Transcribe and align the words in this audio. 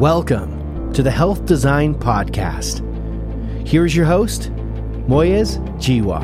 Welcome 0.00 0.94
to 0.94 1.02
the 1.02 1.10
Health 1.10 1.44
Design 1.44 1.94
Podcast. 1.94 2.80
Here's 3.68 3.94
your 3.94 4.06
host, 4.06 4.50
Moyez 5.06 5.58
Jiwa. 5.76 6.22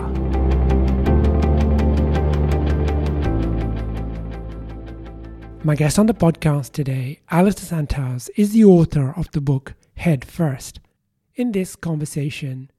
My 5.62 5.74
guest 5.74 5.98
on 5.98 6.06
the 6.06 6.14
podcast 6.14 6.72
today, 6.72 7.20
Alastair 7.30 7.78
Santhouse, 7.78 8.30
is 8.34 8.52
the 8.52 8.64
author 8.64 9.12
of 9.14 9.30
the 9.32 9.42
book 9.42 9.74
Head 9.96 10.24
First. 10.24 10.80
In 11.34 11.52
this 11.52 11.76
conversation, 11.76 12.70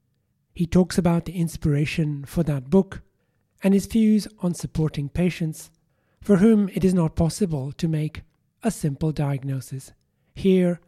he 0.56 0.66
talks 0.66 0.98
about 0.98 1.26
the 1.26 1.38
inspiration 1.38 2.26
for 2.26 2.42
that 2.42 2.72
book 2.72 3.04
and 3.62 3.76
his 3.76 3.86
views 3.86 4.28
on 4.40 4.56
supporting 4.56 5.10
patients 5.10 5.70
for 6.22 6.38
whom 6.38 6.70
it 6.70 6.84
is 6.84 6.96
not 6.96 7.16
possible 7.16 7.72
to 7.74 7.88
make 7.88 8.24
a 8.64 8.72
simple 8.72 9.12
diagnosis. 9.12 9.92
Here 10.34 10.80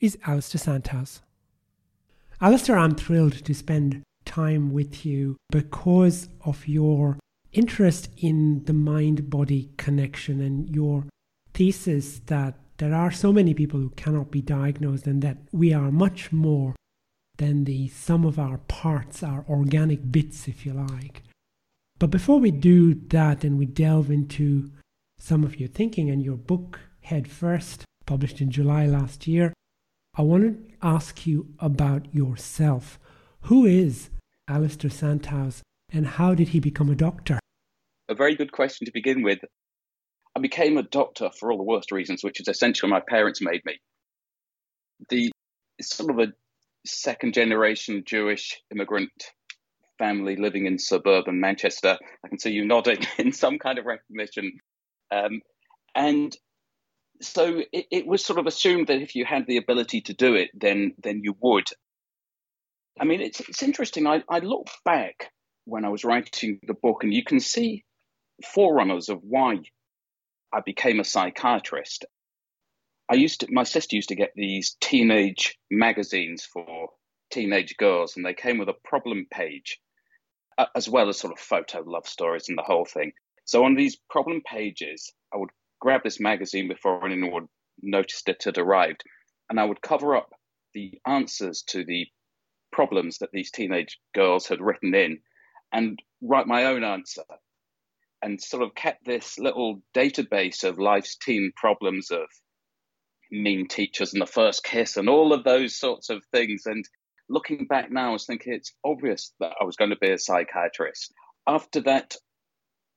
is 0.00 0.18
Alastair 0.26 0.60
Santhouse. 0.60 1.20
Alastair, 2.40 2.78
I'm 2.78 2.94
thrilled 2.94 3.44
to 3.44 3.54
spend 3.54 4.02
time 4.24 4.72
with 4.72 5.04
you 5.04 5.36
because 5.50 6.28
of 6.44 6.68
your 6.68 7.18
interest 7.52 8.10
in 8.18 8.64
the 8.64 8.72
mind 8.72 9.30
body 9.30 9.70
connection 9.76 10.40
and 10.40 10.68
your 10.68 11.04
thesis 11.54 12.20
that 12.26 12.54
there 12.76 12.94
are 12.94 13.10
so 13.10 13.32
many 13.32 13.54
people 13.54 13.80
who 13.80 13.90
cannot 13.90 14.30
be 14.30 14.40
diagnosed 14.40 15.06
and 15.06 15.22
that 15.22 15.38
we 15.50 15.72
are 15.72 15.90
much 15.90 16.30
more 16.30 16.76
than 17.38 17.64
the 17.64 17.88
sum 17.88 18.24
of 18.24 18.38
our 18.38 18.58
parts, 18.58 19.22
our 19.22 19.44
organic 19.48 20.12
bits, 20.12 20.46
if 20.46 20.64
you 20.64 20.72
like. 20.72 21.22
But 21.98 22.10
before 22.10 22.38
we 22.38 22.52
do 22.52 22.94
that 23.08 23.42
and 23.42 23.58
we 23.58 23.66
delve 23.66 24.10
into 24.10 24.70
some 25.18 25.42
of 25.42 25.58
your 25.58 25.68
thinking 25.68 26.10
and 26.10 26.22
your 26.22 26.36
book, 26.36 26.78
Head 27.00 27.28
First, 27.28 27.84
published 28.06 28.40
in 28.40 28.50
July 28.50 28.86
last 28.86 29.26
year, 29.26 29.52
I 30.18 30.22
want 30.22 30.42
to 30.42 30.74
ask 30.82 31.28
you 31.28 31.46
about 31.60 32.12
yourself. 32.12 32.98
Who 33.42 33.64
is 33.64 34.10
Alastair 34.48 34.90
Santhouse 34.90 35.60
and 35.92 36.08
how 36.08 36.34
did 36.34 36.48
he 36.48 36.58
become 36.58 36.90
a 36.90 36.96
doctor? 36.96 37.38
A 38.08 38.16
very 38.16 38.34
good 38.34 38.50
question 38.50 38.84
to 38.86 38.90
begin 38.92 39.22
with. 39.22 39.38
I 40.34 40.40
became 40.40 40.76
a 40.76 40.82
doctor 40.82 41.30
for 41.38 41.52
all 41.52 41.56
the 41.56 41.62
worst 41.62 41.92
reasons, 41.92 42.24
which 42.24 42.40
is 42.40 42.48
essentially 42.48 42.90
my 42.90 43.00
parents 43.08 43.40
made 43.40 43.64
me. 43.64 43.78
The 45.08 45.30
sort 45.80 46.10
of 46.10 46.18
a 46.18 46.32
second 46.84 47.34
generation 47.34 48.02
Jewish 48.04 48.60
immigrant 48.72 49.12
family 49.98 50.34
living 50.34 50.66
in 50.66 50.80
suburban 50.80 51.38
Manchester. 51.38 51.96
I 52.24 52.28
can 52.28 52.40
see 52.40 52.50
you 52.50 52.64
nodding 52.64 53.06
in 53.18 53.30
some 53.30 53.60
kind 53.60 53.78
of 53.78 53.86
recognition. 53.86 54.58
Um, 55.12 55.42
and 55.94 56.36
so 57.20 57.62
it, 57.72 57.86
it, 57.90 58.06
was 58.06 58.24
sort 58.24 58.38
of 58.38 58.46
assumed 58.46 58.88
that 58.88 59.02
if 59.02 59.14
you 59.14 59.24
had 59.24 59.46
the 59.46 59.56
ability 59.56 60.02
to 60.02 60.14
do 60.14 60.34
it, 60.34 60.50
then 60.54 60.94
then 61.02 61.20
you 61.22 61.36
would. 61.40 61.66
I 63.00 63.04
mean, 63.04 63.20
it's 63.20 63.40
it's 63.40 63.62
interesting. 63.62 64.06
I, 64.06 64.22
I 64.28 64.40
look 64.40 64.68
back 64.84 65.30
when 65.64 65.84
I 65.84 65.88
was 65.88 66.04
writing 66.04 66.60
the 66.66 66.74
book, 66.74 67.04
and 67.04 67.12
you 67.12 67.24
can 67.24 67.40
see 67.40 67.84
forerunners 68.44 69.08
of 69.08 69.20
why 69.22 69.58
I 70.52 70.60
became 70.60 71.00
a 71.00 71.04
psychiatrist. 71.04 72.04
I 73.10 73.14
used 73.14 73.40
to, 73.40 73.48
my 73.50 73.64
sister 73.64 73.96
used 73.96 74.10
to 74.10 74.14
get 74.16 74.32
these 74.34 74.76
teenage 74.80 75.58
magazines 75.70 76.44
for 76.44 76.90
teenage 77.30 77.76
girls, 77.76 78.16
and 78.16 78.24
they 78.24 78.34
came 78.34 78.58
with 78.58 78.68
a 78.68 78.76
problem 78.84 79.26
page, 79.30 79.78
as 80.74 80.88
well 80.88 81.08
as 81.08 81.18
sort 81.18 81.32
of 81.32 81.38
photo 81.38 81.82
love 81.86 82.06
stories 82.06 82.48
and 82.48 82.58
the 82.58 82.62
whole 82.62 82.84
thing. 82.84 83.12
So 83.44 83.64
on 83.64 83.74
these 83.74 83.96
problem 84.10 84.42
pages, 84.44 85.12
I 85.32 85.38
would 85.38 85.50
grab 85.80 86.02
this 86.04 86.20
magazine 86.20 86.68
before 86.68 87.06
anyone 87.06 87.48
noticed 87.82 88.28
it 88.28 88.44
had 88.44 88.58
arrived, 88.58 89.02
and 89.48 89.58
I 89.58 89.64
would 89.64 89.82
cover 89.82 90.16
up 90.16 90.30
the 90.74 91.00
answers 91.06 91.62
to 91.68 91.84
the 91.84 92.06
problems 92.72 93.18
that 93.18 93.30
these 93.32 93.50
teenage 93.50 93.98
girls 94.14 94.46
had 94.46 94.60
written 94.60 94.94
in 94.94 95.20
and 95.72 95.98
write 96.20 96.46
my 96.46 96.66
own 96.66 96.84
answer 96.84 97.22
and 98.22 98.40
sort 98.40 98.62
of 98.62 98.74
kept 98.74 99.04
this 99.04 99.38
little 99.38 99.80
database 99.94 100.64
of 100.64 100.78
life's 100.78 101.16
teen 101.16 101.52
problems 101.56 102.10
of 102.10 102.26
mean 103.30 103.68
teachers 103.68 104.12
and 104.12 104.22
the 104.22 104.26
first 104.26 104.64
kiss 104.64 104.96
and 104.96 105.08
all 105.08 105.32
of 105.32 105.44
those 105.44 105.76
sorts 105.76 106.10
of 106.10 106.24
things. 106.32 106.62
And 106.66 106.84
looking 107.28 107.66
back 107.66 107.90
now, 107.90 108.10
I 108.10 108.12
was 108.12 108.26
thinking 108.26 108.52
it's 108.52 108.74
obvious 108.84 109.32
that 109.40 109.52
I 109.60 109.64
was 109.64 109.76
going 109.76 109.90
to 109.90 109.96
be 109.96 110.10
a 110.10 110.18
psychiatrist. 110.18 111.12
After 111.46 111.80
that, 111.82 112.16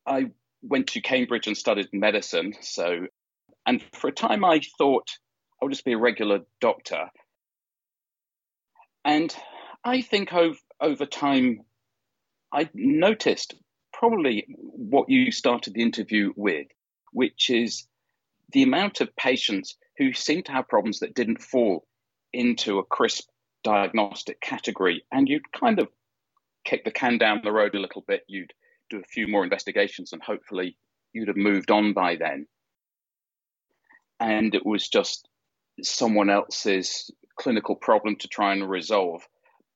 I 0.05 0.31
went 0.61 0.87
to 0.87 1.01
Cambridge 1.01 1.47
and 1.47 1.57
studied 1.57 1.89
medicine. 1.91 2.53
So, 2.61 3.07
and 3.65 3.83
for 3.93 4.07
a 4.07 4.13
time, 4.13 4.45
I 4.45 4.61
thought 4.77 5.07
I 5.61 5.65
would 5.65 5.71
just 5.71 5.85
be 5.85 5.93
a 5.93 5.97
regular 5.97 6.39
doctor. 6.59 7.09
And 9.03 9.35
I 9.83 10.01
think 10.01 10.33
over, 10.33 10.57
over 10.79 11.05
time, 11.05 11.61
I 12.53 12.69
noticed 12.73 13.55
probably 13.93 14.45
what 14.57 15.09
you 15.09 15.31
started 15.31 15.73
the 15.73 15.81
interview 15.81 16.33
with, 16.35 16.67
which 17.11 17.49
is 17.49 17.87
the 18.51 18.63
amount 18.63 19.01
of 19.01 19.15
patients 19.15 19.75
who 19.97 20.13
seem 20.13 20.43
to 20.43 20.51
have 20.51 20.67
problems 20.67 20.99
that 20.99 21.15
didn't 21.15 21.41
fall 21.41 21.85
into 22.33 22.79
a 22.79 22.85
crisp 22.85 23.29
diagnostic 23.63 24.41
category. 24.41 25.05
And 25.11 25.27
you'd 25.27 25.51
kind 25.51 25.79
of 25.79 25.87
kick 26.65 26.83
the 26.83 26.91
can 26.91 27.17
down 27.17 27.41
the 27.43 27.51
road 27.51 27.75
a 27.75 27.79
little 27.79 28.03
bit. 28.07 28.23
You'd 28.27 28.53
do 28.91 28.99
a 28.99 29.11
few 29.11 29.27
more 29.27 29.43
investigations 29.43 30.13
and 30.13 30.21
hopefully 30.21 30.77
you'd 31.13 31.27
have 31.27 31.37
moved 31.37 31.71
on 31.71 31.93
by 31.93 32.15
then. 32.15 32.45
And 34.19 34.53
it 34.53 34.65
was 34.65 34.87
just 34.87 35.27
someone 35.81 36.29
else's 36.29 37.09
clinical 37.39 37.75
problem 37.75 38.17
to 38.17 38.27
try 38.27 38.53
and 38.53 38.69
resolve. 38.69 39.27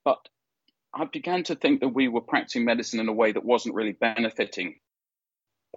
But 0.04 0.20
I 0.94 1.06
began 1.06 1.44
to 1.46 1.56
think 1.56 1.82
that 1.82 1.90
we 1.90 2.08
were 2.08 2.22
practicing 2.22 2.64
medicine 2.64 3.00
in 3.00 3.10
a 3.10 3.14
way 3.14 3.32
that 3.32 3.44
wasn't 3.44 3.76
really 3.76 3.94
benefiting 3.94 4.76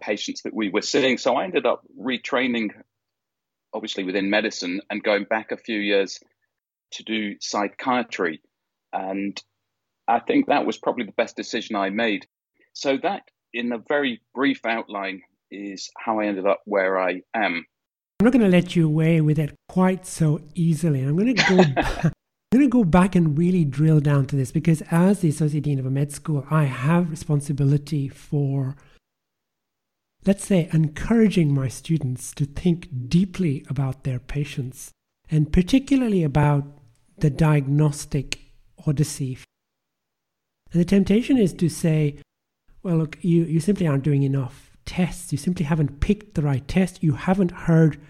patients 0.00 0.42
that 0.42 0.54
we 0.54 0.68
were 0.68 0.82
seeing. 0.82 1.18
So 1.18 1.34
I 1.34 1.44
ended 1.44 1.66
up 1.66 1.82
retraining, 1.98 2.70
obviously 3.72 4.04
within 4.04 4.30
medicine, 4.30 4.80
and 4.90 5.02
going 5.02 5.24
back 5.24 5.50
a 5.50 5.56
few 5.56 5.78
years 5.78 6.20
to 6.92 7.02
do 7.02 7.36
psychiatry. 7.40 8.40
And 8.92 9.40
I 10.06 10.20
think 10.20 10.46
that 10.46 10.66
was 10.66 10.78
probably 10.78 11.04
the 11.04 11.12
best 11.12 11.36
decision 11.36 11.74
I 11.76 11.90
made. 11.90 12.26
So 12.78 12.96
that, 12.98 13.22
in 13.52 13.72
a 13.72 13.78
very 13.88 14.20
brief 14.36 14.64
outline, 14.64 15.22
is 15.50 15.90
how 15.98 16.20
I 16.20 16.26
ended 16.26 16.46
up 16.46 16.60
where 16.64 16.96
I 16.96 17.22
am. 17.34 17.66
I'm 18.20 18.24
not 18.24 18.32
going 18.32 18.44
to 18.44 18.56
let 18.56 18.76
you 18.76 18.86
away 18.86 19.20
with 19.20 19.36
it 19.36 19.52
quite 19.68 20.06
so 20.06 20.40
easily. 20.54 21.02
I'm 21.02 21.16
going 21.16 21.34
to 21.34 21.42
go. 21.42 21.56
back, 21.74 22.04
I'm 22.04 22.12
going 22.52 22.64
to 22.64 22.68
go 22.68 22.84
back 22.84 23.16
and 23.16 23.36
really 23.36 23.64
drill 23.64 23.98
down 23.98 24.26
to 24.26 24.36
this 24.36 24.52
because, 24.52 24.80
as 24.92 25.18
the 25.18 25.28
associate 25.28 25.64
dean 25.64 25.80
of 25.80 25.86
a 25.86 25.90
med 25.90 26.12
school, 26.12 26.46
I 26.52 26.66
have 26.66 27.10
responsibility 27.10 28.08
for, 28.08 28.76
let's 30.24 30.44
say, 30.44 30.68
encouraging 30.72 31.52
my 31.52 31.66
students 31.66 32.32
to 32.34 32.44
think 32.44 33.08
deeply 33.08 33.66
about 33.68 34.04
their 34.04 34.20
patients 34.20 34.92
and 35.28 35.52
particularly 35.52 36.22
about 36.22 36.64
the 37.18 37.28
diagnostic 37.28 38.38
odyssey. 38.86 39.36
And 40.70 40.80
the 40.80 40.84
temptation 40.84 41.38
is 41.38 41.52
to 41.54 41.68
say, 41.68 42.18
well, 42.82 42.96
look, 42.96 43.18
you, 43.22 43.44
you 43.44 43.60
simply 43.60 43.86
aren't 43.86 44.04
doing 44.04 44.22
enough 44.22 44.70
tests. 44.86 45.32
You 45.32 45.38
simply 45.38 45.64
haven't 45.64 46.00
picked 46.00 46.34
the 46.34 46.42
right 46.42 46.66
test. 46.66 47.02
You 47.02 47.12
haven't 47.12 47.50
heard 47.50 48.00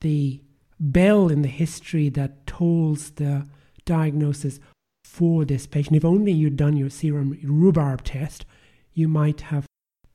the 0.00 0.42
bell 0.80 1.28
in 1.28 1.42
the 1.42 1.48
history 1.48 2.08
that 2.10 2.46
tolls 2.46 3.10
the 3.12 3.46
diagnosis 3.84 4.60
for 5.04 5.44
this 5.44 5.66
patient. 5.66 5.96
If 5.96 6.04
only 6.04 6.32
you'd 6.32 6.56
done 6.56 6.76
your 6.76 6.90
serum 6.90 7.38
rhubarb 7.42 8.04
test, 8.04 8.44
you 8.92 9.08
might 9.08 9.42
have 9.42 9.66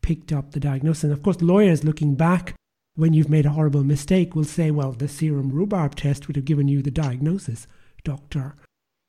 picked 0.02 0.32
up 0.32 0.52
the 0.52 0.60
diagnosis. 0.60 1.06
And 1.06 1.14
of 1.14 1.24
course, 1.24 1.42
lawyers 1.42 1.84
looking 1.84 2.16
back 2.16 2.54
when 2.96 3.14
you've 3.14 3.30
made 3.30 3.46
a 3.46 3.52
horrible 3.52 3.84
mistake 3.84 4.36
will 4.36 4.44
say, 4.44 4.70
well, 4.70 4.92
the 4.92 5.08
serum 5.08 5.50
rhubarb 5.50 5.96
test 5.96 6.28
would 6.28 6.36
have 6.36 6.46
given 6.46 6.68
you 6.68 6.82
the 6.82 6.92
diagnosis, 6.92 7.68
doctor. 8.04 8.56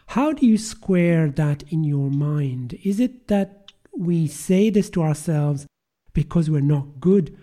How 0.08 0.32
do 0.32 0.46
you 0.46 0.56
square 0.56 1.28
that 1.30 1.64
in 1.64 1.84
your 1.84 2.10
mind? 2.10 2.78
Is 2.82 3.00
it 3.00 3.28
that 3.28 3.63
we 3.96 4.26
say 4.26 4.70
this 4.70 4.90
to 4.90 5.02
ourselves 5.02 5.66
because 6.12 6.50
we're 6.50 6.60
not 6.60 7.00
good 7.00 7.36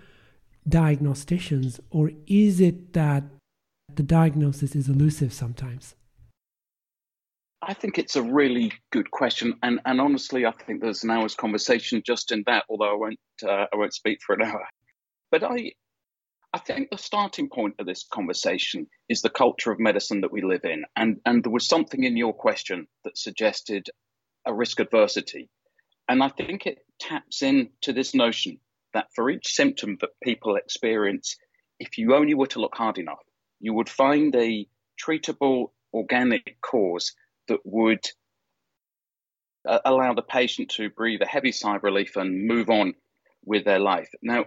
diagnosticians, 0.67 1.79
or 1.89 2.11
is 2.27 2.61
it 2.61 2.93
that 2.93 3.23
the 3.95 4.03
diagnosis 4.03 4.75
is 4.75 4.87
elusive 4.87 5.33
sometimes? 5.33 5.95
I 7.61 7.73
think 7.73 7.99
it's 7.99 8.15
a 8.15 8.23
really 8.23 8.71
good 8.91 9.11
question, 9.11 9.55
and 9.61 9.79
and 9.85 10.01
honestly, 10.01 10.45
I 10.45 10.51
think 10.51 10.81
there's 10.81 11.03
an 11.03 11.11
hour's 11.11 11.35
conversation 11.35 12.01
just 12.05 12.31
in 12.31 12.43
that. 12.47 12.65
Although 12.69 12.91
I 12.91 12.95
won't 12.95 13.19
uh, 13.43 13.65
I 13.71 13.75
won't 13.75 13.93
speak 13.93 14.19
for 14.25 14.33
an 14.33 14.41
hour, 14.49 14.67
but 15.29 15.43
I 15.43 15.73
I 16.53 16.57
think 16.57 16.89
the 16.89 16.97
starting 16.97 17.49
point 17.49 17.75
of 17.79 17.85
this 17.85 18.05
conversation 18.11 18.87
is 19.09 19.21
the 19.21 19.29
culture 19.29 19.71
of 19.71 19.79
medicine 19.79 20.21
that 20.21 20.31
we 20.31 20.41
live 20.41 20.65
in, 20.65 20.85
and 20.95 21.19
and 21.25 21.43
there 21.43 21.51
was 21.51 21.67
something 21.67 22.03
in 22.03 22.17
your 22.17 22.33
question 22.33 22.87
that 23.03 23.17
suggested 23.17 23.87
a 24.45 24.53
risk 24.53 24.79
adversity 24.79 25.49
and 26.11 26.21
I 26.21 26.27
think 26.27 26.65
it 26.65 26.79
taps 26.99 27.41
into 27.41 27.93
this 27.93 28.13
notion 28.13 28.59
that 28.93 29.07
for 29.15 29.29
each 29.29 29.53
symptom 29.53 29.97
that 30.01 30.09
people 30.21 30.57
experience, 30.57 31.37
if 31.79 31.97
you 31.97 32.13
only 32.13 32.33
were 32.33 32.47
to 32.47 32.59
look 32.59 32.75
hard 32.75 32.97
enough, 32.97 33.23
you 33.61 33.73
would 33.73 33.87
find 33.87 34.35
a 34.35 34.67
treatable 35.01 35.71
organic 35.93 36.57
cause 36.59 37.15
that 37.47 37.59
would 37.63 38.05
uh, 39.65 39.79
allow 39.85 40.13
the 40.13 40.21
patient 40.21 40.67
to 40.71 40.89
breathe 40.89 41.21
a 41.21 41.25
heavy 41.25 41.53
sigh 41.53 41.77
of 41.77 41.83
relief 41.83 42.17
and 42.17 42.45
move 42.45 42.69
on 42.69 42.93
with 43.45 43.63
their 43.63 43.79
life. 43.79 44.09
Now, 44.21 44.43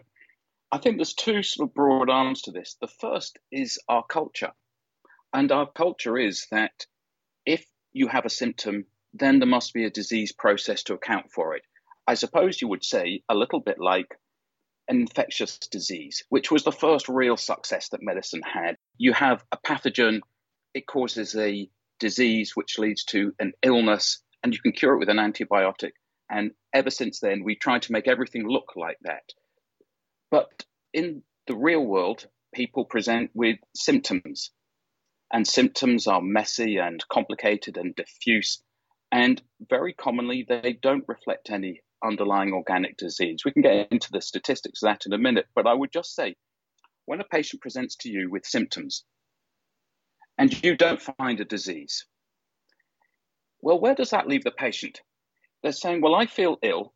I 0.70 0.76
think 0.76 0.98
there's 0.98 1.14
two 1.14 1.42
sort 1.42 1.70
of 1.70 1.74
broad 1.74 2.10
arms 2.10 2.42
to 2.42 2.50
this. 2.50 2.76
The 2.78 2.88
first 3.00 3.38
is 3.50 3.78
our 3.88 4.04
culture. 4.04 4.52
And 5.32 5.50
our 5.50 5.70
culture 5.70 6.18
is 6.18 6.46
that 6.50 6.84
if 7.46 7.64
you 7.94 8.08
have 8.08 8.26
a 8.26 8.30
symptom, 8.30 8.84
then 9.14 9.38
there 9.38 9.48
must 9.48 9.72
be 9.72 9.84
a 9.84 9.90
disease 9.90 10.32
process 10.32 10.82
to 10.84 10.94
account 10.94 11.30
for 11.32 11.54
it. 11.54 11.62
I 12.06 12.14
suppose 12.14 12.60
you 12.60 12.68
would 12.68 12.84
say 12.84 13.22
a 13.28 13.34
little 13.34 13.60
bit 13.60 13.78
like 13.78 14.18
an 14.88 15.00
infectious 15.00 15.58
disease, 15.58 16.24
which 16.28 16.50
was 16.50 16.64
the 16.64 16.72
first 16.72 17.08
real 17.08 17.36
success 17.36 17.88
that 17.90 18.02
medicine 18.02 18.42
had. 18.42 18.76
You 18.98 19.12
have 19.14 19.42
a 19.52 19.56
pathogen, 19.56 20.20
it 20.74 20.86
causes 20.86 21.34
a 21.36 21.68
disease 22.00 22.52
which 22.54 22.78
leads 22.78 23.04
to 23.04 23.32
an 23.38 23.52
illness, 23.62 24.20
and 24.42 24.52
you 24.52 24.60
can 24.60 24.72
cure 24.72 24.94
it 24.94 24.98
with 24.98 25.08
an 25.08 25.16
antibiotic. 25.16 25.92
And 26.28 26.50
ever 26.74 26.90
since 26.90 27.20
then, 27.20 27.44
we 27.44 27.54
tried 27.54 27.82
to 27.82 27.92
make 27.92 28.08
everything 28.08 28.46
look 28.46 28.72
like 28.76 28.98
that. 29.02 29.32
But 30.30 30.64
in 30.92 31.22
the 31.46 31.56
real 31.56 31.84
world, 31.84 32.26
people 32.52 32.84
present 32.84 33.30
with 33.34 33.58
symptoms, 33.74 34.50
and 35.32 35.46
symptoms 35.46 36.06
are 36.06 36.20
messy 36.20 36.78
and 36.78 37.02
complicated 37.08 37.76
and 37.76 37.94
diffuse. 37.94 38.62
And 39.14 39.40
very 39.70 39.92
commonly, 39.92 40.44
they 40.48 40.76
don't 40.82 41.04
reflect 41.06 41.48
any 41.48 41.82
underlying 42.02 42.52
organic 42.52 42.96
disease. 42.96 43.44
We 43.44 43.52
can 43.52 43.62
get 43.62 43.92
into 43.92 44.10
the 44.10 44.20
statistics 44.20 44.82
of 44.82 44.88
that 44.88 45.06
in 45.06 45.12
a 45.12 45.18
minute, 45.18 45.46
but 45.54 45.68
I 45.68 45.72
would 45.72 45.92
just 45.92 46.16
say 46.16 46.34
when 47.04 47.20
a 47.20 47.24
patient 47.24 47.62
presents 47.62 47.94
to 48.00 48.08
you 48.08 48.28
with 48.28 48.44
symptoms 48.44 49.04
and 50.36 50.52
you 50.64 50.76
don't 50.76 51.00
find 51.00 51.38
a 51.38 51.44
disease, 51.44 52.06
well, 53.60 53.78
where 53.78 53.94
does 53.94 54.10
that 54.10 54.26
leave 54.26 54.42
the 54.42 54.50
patient? 54.50 55.00
They're 55.62 55.70
saying, 55.70 56.00
Well, 56.00 56.16
I 56.16 56.26
feel 56.26 56.58
ill, 56.60 56.92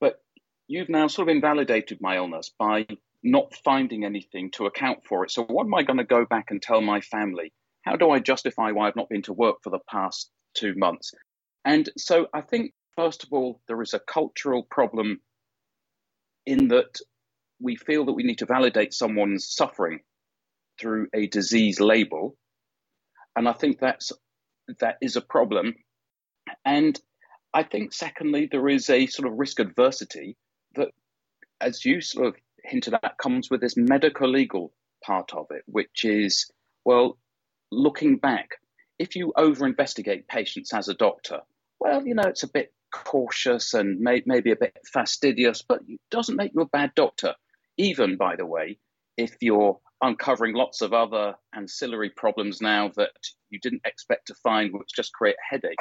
but 0.00 0.22
you've 0.68 0.88
now 0.88 1.08
sort 1.08 1.28
of 1.28 1.34
invalidated 1.34 1.98
my 2.00 2.14
illness 2.14 2.52
by 2.60 2.86
not 3.24 3.56
finding 3.64 4.04
anything 4.04 4.52
to 4.52 4.66
account 4.66 5.00
for 5.04 5.24
it. 5.24 5.32
So, 5.32 5.42
what 5.42 5.64
am 5.64 5.74
I 5.74 5.82
going 5.82 5.98
to 5.98 6.04
go 6.04 6.24
back 6.24 6.52
and 6.52 6.62
tell 6.62 6.80
my 6.80 7.00
family? 7.00 7.52
How 7.82 7.96
do 7.96 8.08
I 8.10 8.20
justify 8.20 8.70
why 8.70 8.86
I've 8.86 8.94
not 8.94 9.08
been 9.08 9.22
to 9.22 9.32
work 9.32 9.56
for 9.64 9.70
the 9.70 9.80
past 9.90 10.30
two 10.54 10.74
months? 10.76 11.12
And 11.64 11.88
so, 11.96 12.26
I 12.32 12.40
think, 12.40 12.72
first 12.96 13.24
of 13.24 13.32
all, 13.32 13.60
there 13.68 13.82
is 13.82 13.94
a 13.94 14.00
cultural 14.00 14.62
problem 14.70 15.20
in 16.46 16.68
that 16.68 16.98
we 17.60 17.76
feel 17.76 18.06
that 18.06 18.12
we 18.12 18.22
need 18.22 18.38
to 18.38 18.46
validate 18.46 18.94
someone's 18.94 19.48
suffering 19.48 20.00
through 20.80 21.08
a 21.14 21.26
disease 21.26 21.80
label. 21.80 22.36
And 23.36 23.48
I 23.48 23.52
think 23.52 23.78
that's 23.78 24.12
that 24.78 24.96
is 25.02 25.16
a 25.16 25.20
problem 25.20 25.74
and 26.64 27.00
I 27.52 27.62
think, 27.64 27.92
secondly, 27.92 28.48
there 28.50 28.68
is 28.68 28.88
a 28.90 29.06
sort 29.06 29.28
of 29.28 29.38
risk 29.38 29.58
adversity 29.60 30.36
that, 30.76 30.88
as 31.60 31.84
you 31.84 32.00
sort 32.00 32.28
of 32.28 32.36
hinted 32.64 32.94
at, 32.94 33.18
comes 33.18 33.50
with 33.50 33.60
this 33.60 33.76
medical 33.76 34.28
legal 34.28 34.72
part 35.04 35.32
of 35.34 35.46
it, 35.50 35.62
which 35.66 36.04
is, 36.04 36.50
well, 36.84 37.18
looking 37.72 38.18
back, 38.18 38.50
if 38.98 39.16
you 39.16 39.32
over 39.36 39.66
investigate 39.66 40.28
patients 40.28 40.72
as 40.72 40.88
a 40.88 40.94
doctor, 40.94 41.40
well, 41.80 42.06
you 42.06 42.14
know, 42.14 42.28
it's 42.28 42.42
a 42.42 42.48
bit 42.48 42.72
cautious 42.92 43.74
and 43.74 44.00
may, 44.00 44.22
maybe 44.26 44.52
a 44.52 44.56
bit 44.56 44.76
fastidious, 44.92 45.62
but 45.62 45.80
it 45.88 46.00
doesn't 46.10 46.36
make 46.36 46.52
you 46.54 46.60
a 46.60 46.66
bad 46.66 46.92
doctor. 46.94 47.34
Even, 47.78 48.16
by 48.16 48.36
the 48.36 48.46
way, 48.46 48.78
if 49.16 49.36
you're 49.40 49.80
uncovering 50.02 50.54
lots 50.54 50.82
of 50.82 50.92
other 50.92 51.34
ancillary 51.54 52.10
problems 52.10 52.60
now 52.60 52.90
that 52.96 53.10
you 53.48 53.58
didn't 53.60 53.82
expect 53.84 54.26
to 54.26 54.34
find, 54.34 54.72
which 54.72 54.88
just 54.94 55.12
create 55.12 55.36
a 55.36 55.54
headache. 55.54 55.78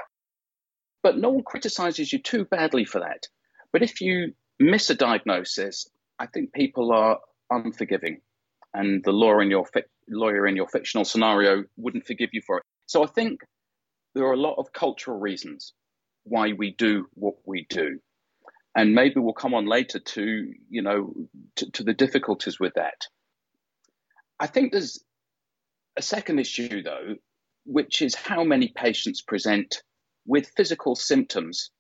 But 1.04 1.18
no 1.18 1.30
one 1.30 1.44
criticizes 1.44 2.12
you 2.12 2.20
too 2.20 2.46
badly 2.46 2.86
for 2.86 3.00
that. 3.00 3.28
But 3.72 3.84
if 3.84 4.02
you 4.02 4.34
miss 4.60 4.90
a 4.90 4.96
diagnosis, 4.96 5.90
I 6.18 6.28
think 6.28 6.54
people 6.54 6.92
are 6.92 7.20
unforgiving, 7.50 8.22
and 8.74 9.04
the 9.04 9.12
lawyer 9.12 9.42
in 9.42 9.50
your 9.50 9.66
fi- 9.66 9.84
lawyer 10.10 10.48
in 10.48 10.56
your 10.56 10.68
fictional 10.68 11.06
scenario 11.06 11.64
wouldn't 11.78 12.06
forgive 12.06 12.30
you 12.34 12.42
for 12.46 12.58
it. 12.58 12.64
So 12.88 13.04
I 13.04 13.08
think 13.08 13.42
there 14.16 14.26
are 14.26 14.34
a 14.34 14.38
lot 14.38 14.56
of 14.58 14.74
cultural 14.74 15.18
reasons 15.18 15.74
why 16.30 16.54
we 16.54 16.72
do 16.72 17.08
what 17.14 17.36
we 17.46 17.66
do, 17.70 18.00
and 18.76 18.94
maybe 18.94 19.20
we'll 19.20 19.34
come 19.34 19.54
on 19.54 19.66
later 19.66 20.00
to 20.00 20.54
you 20.70 20.82
know 20.82 21.14
to, 21.58 21.70
to 21.72 21.84
the 21.84 21.94
difficulties 21.94 22.60
with 22.60 22.74
that. 22.76 23.08
I 24.40 24.48
think 24.48 24.72
there's 24.72 25.04
a 25.98 26.02
second 26.02 26.40
issue 26.40 26.82
though, 26.84 27.16
which 27.66 28.02
is 28.02 28.16
how 28.16 28.44
many 28.44 28.70
patients 28.70 29.22
present 29.22 29.82
with 30.26 30.52
physical 30.56 30.96
symptoms 30.96 31.72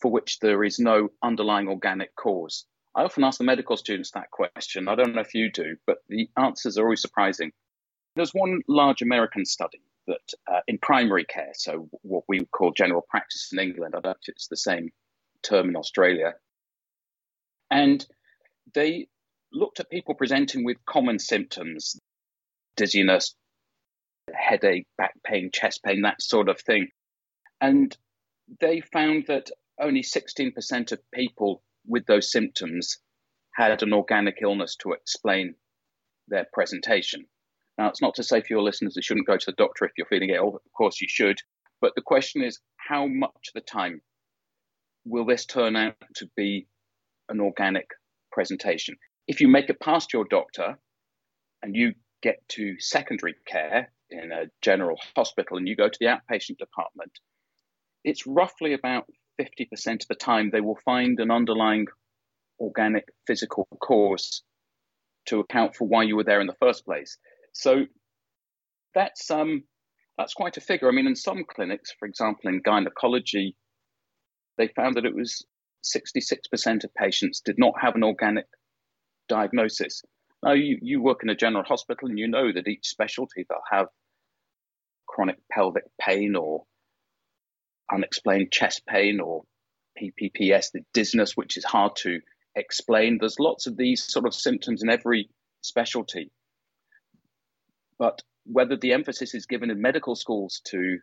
for 0.00 0.10
which 0.10 0.38
there 0.40 0.64
is 0.64 0.78
no 0.78 1.10
underlying 1.22 1.68
organic 1.68 2.14
cause? 2.16 2.64
I 2.94 3.04
often 3.04 3.24
ask 3.24 3.38
the 3.38 3.44
medical 3.44 3.76
students 3.76 4.10
that 4.12 4.30
question. 4.30 4.88
I 4.88 4.94
don't 4.94 5.14
know 5.14 5.20
if 5.20 5.34
you 5.34 5.52
do, 5.52 5.76
but 5.86 5.98
the 6.08 6.28
answers 6.36 6.78
are 6.78 6.84
always 6.84 7.02
surprising. 7.02 7.52
There's 8.16 8.34
one 8.34 8.62
large 8.66 9.02
American 9.02 9.44
study 9.44 9.80
that 10.08 10.34
uh, 10.52 10.60
in 10.66 10.78
primary 10.78 11.24
care, 11.24 11.52
so 11.54 11.88
what 12.02 12.24
we 12.28 12.40
would 12.40 12.50
call 12.50 12.72
general 12.72 13.04
practice 13.08 13.50
in 13.52 13.60
England, 13.60 13.94
I 13.94 14.00
don't 14.00 14.06
know 14.06 14.10
if 14.10 14.28
it's 14.28 14.48
the 14.48 14.56
same 14.56 14.90
term 15.42 15.68
in 15.68 15.76
Australia. 15.76 16.34
And 17.70 18.04
they 18.74 19.08
looked 19.52 19.80
at 19.80 19.90
people 19.90 20.14
presenting 20.14 20.64
with 20.64 20.84
common 20.86 21.18
symptoms 21.18 21.96
dizziness, 22.76 23.34
headache, 24.32 24.86
back 24.96 25.14
pain, 25.24 25.50
chest 25.52 25.82
pain, 25.84 26.02
that 26.02 26.22
sort 26.22 26.48
of 26.48 26.60
thing. 26.60 26.88
And 27.60 27.96
they 28.60 28.80
found 28.80 29.26
that 29.26 29.50
only 29.80 30.02
16% 30.02 30.92
of 30.92 31.10
people 31.12 31.62
with 31.86 32.06
those 32.06 32.30
symptoms 32.30 32.98
had 33.54 33.82
an 33.82 33.92
organic 33.92 34.38
illness 34.40 34.76
to 34.76 34.92
explain 34.92 35.54
their 36.28 36.46
presentation. 36.52 37.26
Now, 37.78 37.88
it's 37.88 38.02
not 38.02 38.16
to 38.16 38.24
say 38.24 38.40
for 38.40 38.48
your 38.50 38.62
listeners 38.62 38.94
that 38.94 38.98
you 38.98 39.02
shouldn't 39.02 39.26
go 39.28 39.36
to 39.36 39.46
the 39.46 39.52
doctor 39.52 39.84
if 39.84 39.92
you're 39.96 40.06
feeling 40.06 40.30
ill. 40.30 40.56
Of 40.56 40.72
course, 40.76 41.00
you 41.00 41.06
should. 41.08 41.38
But 41.80 41.92
the 41.94 42.02
question 42.02 42.42
is, 42.42 42.58
how 42.76 43.06
much 43.06 43.30
of 43.48 43.54
the 43.54 43.60
time 43.60 44.02
will 45.04 45.24
this 45.24 45.46
turn 45.46 45.76
out 45.76 45.94
to 46.16 46.28
be 46.36 46.66
an 47.28 47.40
organic 47.40 47.86
presentation? 48.32 48.96
If 49.28 49.40
you 49.40 49.46
make 49.46 49.70
it 49.70 49.80
past 49.80 50.12
your 50.12 50.24
doctor 50.24 50.76
and 51.62 51.76
you 51.76 51.94
get 52.20 52.36
to 52.48 52.74
secondary 52.80 53.36
care 53.46 53.92
in 54.10 54.32
a 54.32 54.46
general 54.60 54.98
hospital 55.14 55.56
and 55.56 55.68
you 55.68 55.76
go 55.76 55.88
to 55.88 55.98
the 56.00 56.06
outpatient 56.06 56.58
department, 56.58 57.12
it's 58.02 58.26
roughly 58.26 58.72
about 58.72 59.06
50% 59.40 60.02
of 60.02 60.08
the 60.08 60.14
time 60.16 60.50
they 60.50 60.60
will 60.60 60.78
find 60.84 61.20
an 61.20 61.30
underlying 61.30 61.86
organic 62.58 63.04
physical 63.26 63.68
cause 63.80 64.42
to 65.26 65.38
account 65.38 65.76
for 65.76 65.86
why 65.86 66.02
you 66.02 66.16
were 66.16 66.24
there 66.24 66.40
in 66.40 66.48
the 66.48 66.56
first 66.60 66.84
place. 66.84 67.18
So 67.52 67.84
that's 68.94 69.30
um 69.30 69.64
that's 70.16 70.34
quite 70.34 70.56
a 70.56 70.60
figure. 70.60 70.88
I 70.88 70.92
mean, 70.92 71.06
in 71.06 71.16
some 71.16 71.44
clinics, 71.48 71.92
for 71.98 72.06
example, 72.06 72.50
in 72.50 72.60
gynecology, 72.64 73.56
they 74.56 74.68
found 74.68 74.96
that 74.96 75.04
it 75.04 75.14
was 75.14 75.46
66% 75.84 76.84
of 76.84 76.94
patients 76.94 77.40
did 77.40 77.56
not 77.56 77.74
have 77.80 77.94
an 77.94 78.02
organic 78.02 78.46
diagnosis. 79.28 80.02
Now, 80.42 80.52
you, 80.52 80.78
you 80.82 81.00
work 81.00 81.20
in 81.22 81.30
a 81.30 81.36
general 81.36 81.64
hospital 81.64 82.08
and 82.08 82.18
you 82.18 82.26
know 82.26 82.52
that 82.52 82.66
each 82.66 82.88
specialty 82.88 83.46
they'll 83.48 83.58
have 83.70 83.86
chronic 85.06 85.38
pelvic 85.50 85.84
pain 86.00 86.36
or 86.36 86.64
unexplained 87.92 88.52
chest 88.52 88.82
pain 88.86 89.20
or 89.20 89.42
PPPD, 90.00 90.62
the 90.72 90.80
dizziness, 90.92 91.36
which 91.36 91.56
is 91.56 91.64
hard 91.64 91.96
to 91.96 92.20
explain. 92.54 93.18
There's 93.18 93.40
lots 93.40 93.66
of 93.66 93.76
these 93.76 94.04
sort 94.04 94.26
of 94.26 94.34
symptoms 94.34 94.82
in 94.82 94.90
every 94.90 95.28
specialty. 95.62 96.30
But 97.98 98.22
whether 98.44 98.76
the 98.76 98.92
emphasis 98.92 99.34
is 99.34 99.46
given 99.46 99.70
in 99.70 99.80
medical 99.80 100.14
schools 100.16 100.60
to 100.66 100.98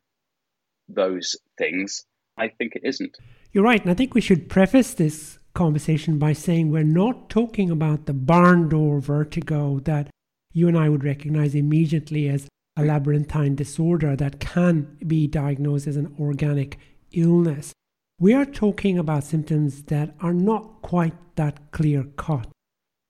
those 0.87 1.35
things, 1.57 2.05
I 2.37 2.49
think 2.49 2.75
it 2.75 2.81
isn't. 2.83 3.17
You're 3.51 3.63
right. 3.63 3.81
And 3.81 3.91
I 3.91 3.93
think 3.93 4.13
we 4.13 4.21
should 4.21 4.49
preface 4.49 4.93
this 4.93 5.39
conversation 5.53 6.19
by 6.19 6.33
saying 6.33 6.69
we're 6.69 6.83
not 6.83 7.29
talking 7.29 7.71
about 7.71 8.05
the 8.05 8.13
barn 8.13 8.69
door 8.69 8.99
vertigo 8.99 9.79
that 9.79 10.09
you 10.53 10.67
and 10.67 10.77
I 10.77 10.89
would 10.89 11.03
recognize 11.03 11.55
immediately 11.55 12.27
as 12.29 12.47
a 12.77 12.83
labyrinthine 12.83 13.55
disorder 13.55 14.15
that 14.15 14.39
can 14.39 14.97
be 15.07 15.27
diagnosed 15.27 15.87
as 15.87 15.95
an 15.95 16.13
organic 16.19 16.77
illness. 17.13 17.73
We 18.19 18.33
are 18.33 18.45
talking 18.45 18.97
about 18.97 19.23
symptoms 19.23 19.83
that 19.83 20.13
are 20.21 20.33
not 20.33 20.81
quite 20.81 21.13
that 21.35 21.71
clear 21.71 22.03
cut. 22.17 22.47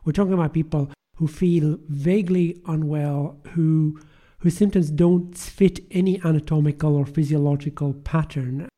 We're 0.04 0.14
talking 0.14 0.34
about 0.34 0.54
people 0.54 0.92
who 1.16 1.28
feel 1.28 1.78
vaguely 1.88 2.62
unwell, 2.68 3.40
who 3.54 4.00
whose 4.40 4.58
symptoms 4.58 4.92
don't 4.92 5.36
fit 5.38 5.80
any 5.92 6.22
anatomical 6.24 6.96
or 6.96 7.06
physiological 7.06 7.94
pattern. 7.94 8.70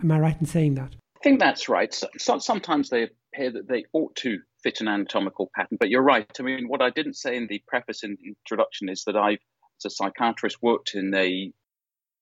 Am 0.00 0.10
I 0.10 0.18
right 0.18 0.40
in 0.40 0.46
saying 0.46 0.74
that? 0.76 0.94
I 1.16 1.22
think 1.22 1.38
that's 1.38 1.68
right. 1.68 1.92
So, 1.92 2.38
sometimes 2.38 2.88
they 2.88 3.08
appear 3.34 3.50
that 3.52 3.68
they 3.68 3.84
ought 3.92 4.14
to 4.16 4.38
fit 4.62 4.80
an 4.80 4.88
anatomical 4.88 5.50
pattern, 5.54 5.76
but 5.78 5.90
you're 5.90 6.02
right. 6.02 6.26
I 6.38 6.42
mean, 6.42 6.68
what 6.68 6.80
I 6.80 6.90
didn't 6.90 7.16
say 7.16 7.36
in 7.36 7.46
the 7.46 7.62
preface 7.66 8.02
and 8.02 8.16
introduction 8.24 8.88
is 8.88 9.04
that 9.04 9.16
I've 9.16 9.38
as 9.84 9.92
a 9.92 9.94
psychiatrist, 9.94 10.62
worked 10.62 10.94
in 10.94 11.12
a 11.14 11.52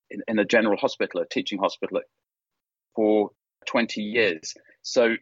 in, 0.09 0.21
in 0.27 0.39
a 0.39 0.45
general 0.45 0.77
hospital, 0.77 1.21
a 1.21 1.25
teaching 1.25 1.59
hospital, 1.59 2.01
for 2.95 3.31
20 3.67 4.01
years. 4.01 4.55
So 4.81 5.15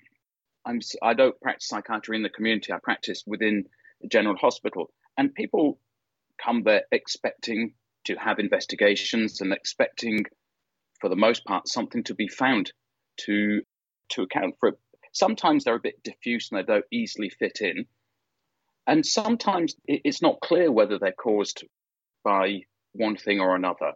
I'm, 0.66 0.80
I 1.04 1.14
don't 1.14 1.40
practice 1.42 1.68
psychiatry 1.68 2.18
in 2.18 2.24
the 2.24 2.30
community. 2.30 2.74
I 2.74 2.80
practice 2.82 3.24
within 3.28 3.66
general 4.08 4.38
hospital. 4.38 4.92
And 5.18 5.34
people 5.34 5.80
come 6.44 6.64
there 6.64 6.84
expecting 6.92 7.74
to 8.06 8.16
have 8.16 8.40
investigations 8.40 9.42
and 9.42 9.54
expecting, 9.54 10.26
for 11.02 11.10
the 11.10 11.16
most 11.16 11.46
part, 11.46 11.68
something 11.68 12.04
to 12.06 12.16
be 12.16 12.28
found 12.28 12.72
to 13.26 13.62
to 14.10 14.24
account 14.24 14.56
for 14.60 14.70
it. 14.70 14.80
Sometimes 15.12 15.64
they're 15.64 15.76
a 15.76 15.80
bit 15.80 16.04
diffuse 16.04 16.50
and 16.52 16.60
they 16.60 16.64
don't 16.64 16.86
easily 16.92 17.30
fit 17.30 17.60
in. 17.62 17.86
And 18.88 19.06
sometimes 19.06 19.76
it's 19.86 20.22
not 20.22 20.42
clear 20.42 20.72
whether 20.72 20.98
they're 20.98 21.12
caused 21.12 21.64
by 22.24 22.62
one 22.94 23.18
thing 23.18 23.40
or 23.40 23.56
another. 23.56 23.92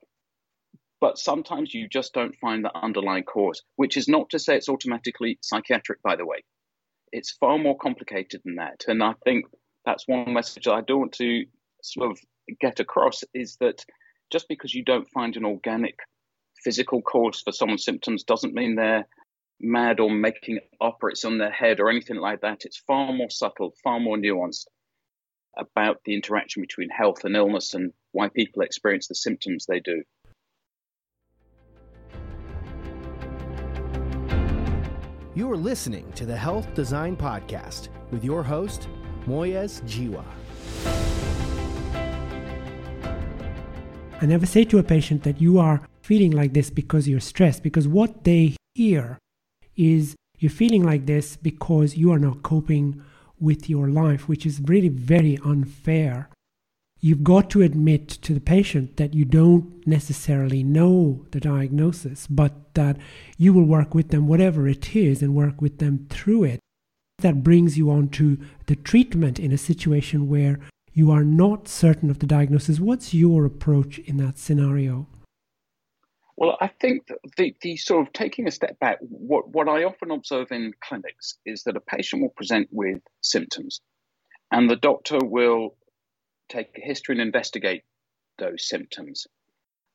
But 1.01 1.17
sometimes 1.17 1.73
you 1.73 1.87
just 1.89 2.13
don't 2.13 2.35
find 2.39 2.63
the 2.63 2.75
underlying 2.75 3.23
cause, 3.23 3.63
which 3.75 3.97
is 3.97 4.07
not 4.07 4.29
to 4.29 4.39
say 4.39 4.55
it's 4.55 4.69
automatically 4.69 5.39
psychiatric, 5.41 6.01
by 6.03 6.15
the 6.15 6.25
way. 6.25 6.43
It's 7.11 7.31
far 7.31 7.57
more 7.57 7.77
complicated 7.77 8.41
than 8.45 8.55
that. 8.55 8.85
And 8.87 9.03
I 9.03 9.13
think 9.23 9.45
that's 9.85 10.07
one 10.07 10.33
message 10.33 10.65
that 10.65 10.73
I 10.73 10.81
do 10.81 10.97
want 10.97 11.13
to 11.13 11.45
sort 11.81 12.11
of 12.11 12.19
get 12.59 12.79
across 12.79 13.23
is 13.33 13.57
that 13.57 13.85
just 14.31 14.47
because 14.47 14.73
you 14.73 14.83
don't 14.83 15.09
find 15.09 15.35
an 15.35 15.45
organic 15.45 15.99
physical 16.63 17.01
cause 17.01 17.41
for 17.41 17.51
someone's 17.51 17.85
symptoms 17.85 18.23
doesn't 18.23 18.53
mean 18.53 18.75
they're 18.75 19.07
mad 19.59 19.99
or 19.99 20.09
making 20.09 20.59
operates 20.81 21.25
on 21.25 21.37
their 21.37 21.51
head 21.51 21.79
or 21.79 21.89
anything 21.89 22.17
like 22.17 22.41
that. 22.41 22.65
It's 22.65 22.77
far 22.77 23.11
more 23.13 23.29
subtle, 23.29 23.73
far 23.83 23.99
more 23.99 24.17
nuanced 24.17 24.65
about 25.57 25.97
the 26.05 26.15
interaction 26.15 26.61
between 26.61 26.89
health 26.89 27.23
and 27.23 27.35
illness 27.35 27.73
and 27.73 27.93
why 28.11 28.29
people 28.29 28.63
experience 28.63 29.07
the 29.07 29.15
symptoms 29.15 29.65
they 29.65 29.79
do. 29.79 30.03
You 35.35 35.51
are 35.51 35.57
listening 35.57 36.11
to 36.13 36.25
the 36.25 36.37
Health 36.37 36.73
Design 36.75 37.17
Podcast 37.17 37.89
with 38.11 38.23
your 38.23 38.43
host, 38.43 38.87
Moyez 39.27 39.81
Jiwa. 39.83 40.23
I 44.21 44.25
never 44.25 44.45
say 44.45 44.63
to 44.65 44.77
a 44.77 44.83
patient 44.83 45.23
that 45.23 45.41
you 45.41 45.59
are 45.59 45.81
feeling 46.01 46.31
like 46.31 46.53
this 46.53 46.69
because 46.69 47.07
you're 47.07 47.19
stressed, 47.19 47.63
because 47.63 47.87
what 47.87 48.23
they 48.23 48.55
hear 48.75 49.17
is 49.75 50.15
you're 50.39 50.49
feeling 50.49 50.83
like 50.83 51.05
this 51.05 51.35
because 51.37 51.95
you 51.95 52.11
are 52.11 52.19
not 52.19 52.43
coping 52.43 53.01
with 53.39 53.69
your 53.69 53.87
life, 53.87 54.27
which 54.27 54.45
is 54.45 54.61
really 54.61 54.89
very 54.89 55.37
unfair. 55.45 56.29
You've 56.99 57.23
got 57.23 57.49
to 57.51 57.61
admit 57.61 58.07
to 58.07 58.33
the 58.33 58.39
patient 58.39 58.95
that 58.95 59.13
you 59.13 59.25
don't 59.25 59.85
necessarily 59.85 60.63
know 60.63 61.25
the 61.31 61.41
diagnosis, 61.41 62.27
but 62.27 62.73
that 62.75 62.97
you 63.37 63.51
will 63.51 63.65
work 63.65 63.93
with 63.93 64.09
them, 64.09 64.27
whatever 64.27 64.67
it 64.69 64.95
is, 64.95 65.21
and 65.21 65.35
work 65.35 65.61
with 65.61 65.79
them 65.79 66.07
through 66.09 66.45
it. 66.45 66.59
That 67.19 67.43
brings 67.43 67.77
you 67.77 67.89
on 67.89 68.09
to 68.09 68.37
the 68.65 68.75
treatment 68.75 69.39
in 69.39 69.51
a 69.51 69.57
situation 69.57 70.29
where 70.29 70.59
you 70.93 71.11
are 71.11 71.23
not 71.23 71.67
certain 71.67 72.09
of 72.09 72.19
the 72.19 72.27
diagnosis. 72.27 72.79
What's 72.79 73.13
your 73.13 73.45
approach 73.45 73.99
in 73.99 74.17
that 74.17 74.37
scenario? 74.37 75.07
Well, 76.35 76.57
I 76.59 76.67
think 76.67 77.07
the, 77.37 77.55
the 77.61 77.77
sort 77.77 78.05
of 78.07 78.13
taking 78.13 78.47
a 78.47 78.51
step 78.51 78.79
back, 78.79 78.97
what, 79.01 79.49
what 79.49 79.69
I 79.69 79.83
often 79.83 80.11
observe 80.11 80.51
in 80.51 80.73
clinics 80.83 81.37
is 81.45 81.63
that 81.63 81.77
a 81.77 81.81
patient 81.81 82.21
will 82.21 82.29
present 82.29 82.67
with 82.71 83.01
symptoms 83.21 83.79
and 84.51 84.69
the 84.69 84.75
doctor 84.75 85.19
will 85.21 85.75
take 86.49 86.69
a 86.77 86.81
history 86.85 87.15
and 87.15 87.21
investigate 87.21 87.83
those 88.37 88.67
symptoms. 88.67 89.27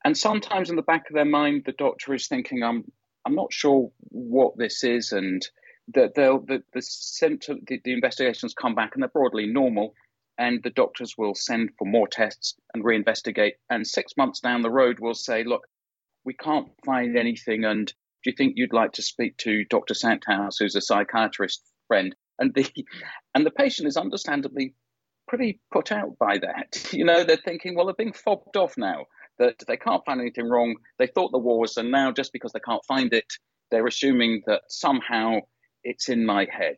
And 0.05 0.17
sometimes 0.17 0.71
in 0.71 0.77
the 0.77 0.83
back 0.83 1.11
of 1.11 1.15
their 1.15 1.25
mind, 1.25 1.63
the 1.67 1.73
doctor 1.73 2.15
is 2.15 2.29
thinking, 2.29 2.63
I'm, 2.63 2.85
I'm 3.25 3.35
not 3.35 3.53
sure 3.53 3.91
what 4.09 4.57
this 4.57 4.85
is. 4.85 5.13
And 5.13 5.47
they'll, 5.93 6.41
the, 6.41 6.63
the 6.73 6.83
symptom, 6.83 7.61
the, 7.67 7.81
the 7.85 7.93
investigations 7.93 8.55
come 8.55 8.75
back 8.75 8.93
and 8.95 9.03
they're 9.03 9.09
broadly 9.09 9.47
normal. 9.47 9.95
And 10.41 10.63
the 10.63 10.71
doctors 10.71 11.19
will 11.19 11.35
send 11.35 11.71
for 11.77 11.85
more 11.85 12.07
tests 12.07 12.55
and 12.73 12.85
reinvestigate. 12.85 13.55
And 13.71 13.85
six 13.85 14.17
months 14.17 14.39
down 14.39 14.63
the 14.63 14.71
road, 14.71 14.99
we'll 15.01 15.15
say, 15.15 15.43
look, 15.43 15.67
we 16.25 16.35
can't 16.35 16.69
find 16.85 17.17
anything. 17.17 17.65
And 17.65 17.89
do 17.89 18.31
you 18.31 18.37
think 18.37 18.53
you'd 18.57 18.73
like 18.73 18.93
to 18.93 19.03
speak 19.03 19.37
to 19.39 19.65
Dr. 19.65 19.95
Santhouse, 19.95 20.57
who's 20.61 20.77
a 20.77 20.81
psychiatrist 20.81 21.63
friend? 21.89 22.15
And 22.39 22.55
the 22.55 22.71
and 23.35 23.45
the 23.45 23.51
patient 23.51 23.89
is 23.89 23.97
understandably 23.97 24.75
pretty 25.27 25.61
put 25.73 25.93
out 25.93 26.19
by 26.19 26.39
that. 26.39 26.89
You 26.93 27.05
know, 27.05 27.25
they're 27.25 27.37
thinking, 27.37 27.75
well, 27.75 27.87
they're 27.87 27.95
being 27.95 28.13
fobbed 28.13 28.57
off 28.57 28.77
now. 28.77 29.07
That 29.39 29.63
they 29.69 29.77
can't 29.77 30.05
find 30.05 30.21
anything 30.21 30.49
wrong. 30.49 30.77
They 30.99 31.07
thought 31.07 31.31
the 31.31 31.39
war 31.39 31.61
was, 31.61 31.77
and 31.77 31.93
now 31.93 32.11
just 32.11 32.33
because 32.33 32.53
they 32.53 32.61
can't 32.61 32.85
find 32.87 33.13
it, 33.13 33.33
they're 33.71 33.87
assuming 33.87 34.43
that 34.47 34.63
somehow 34.69 35.41
it's 35.85 36.09
in 36.09 36.27
my 36.27 36.47
head. 36.51 36.77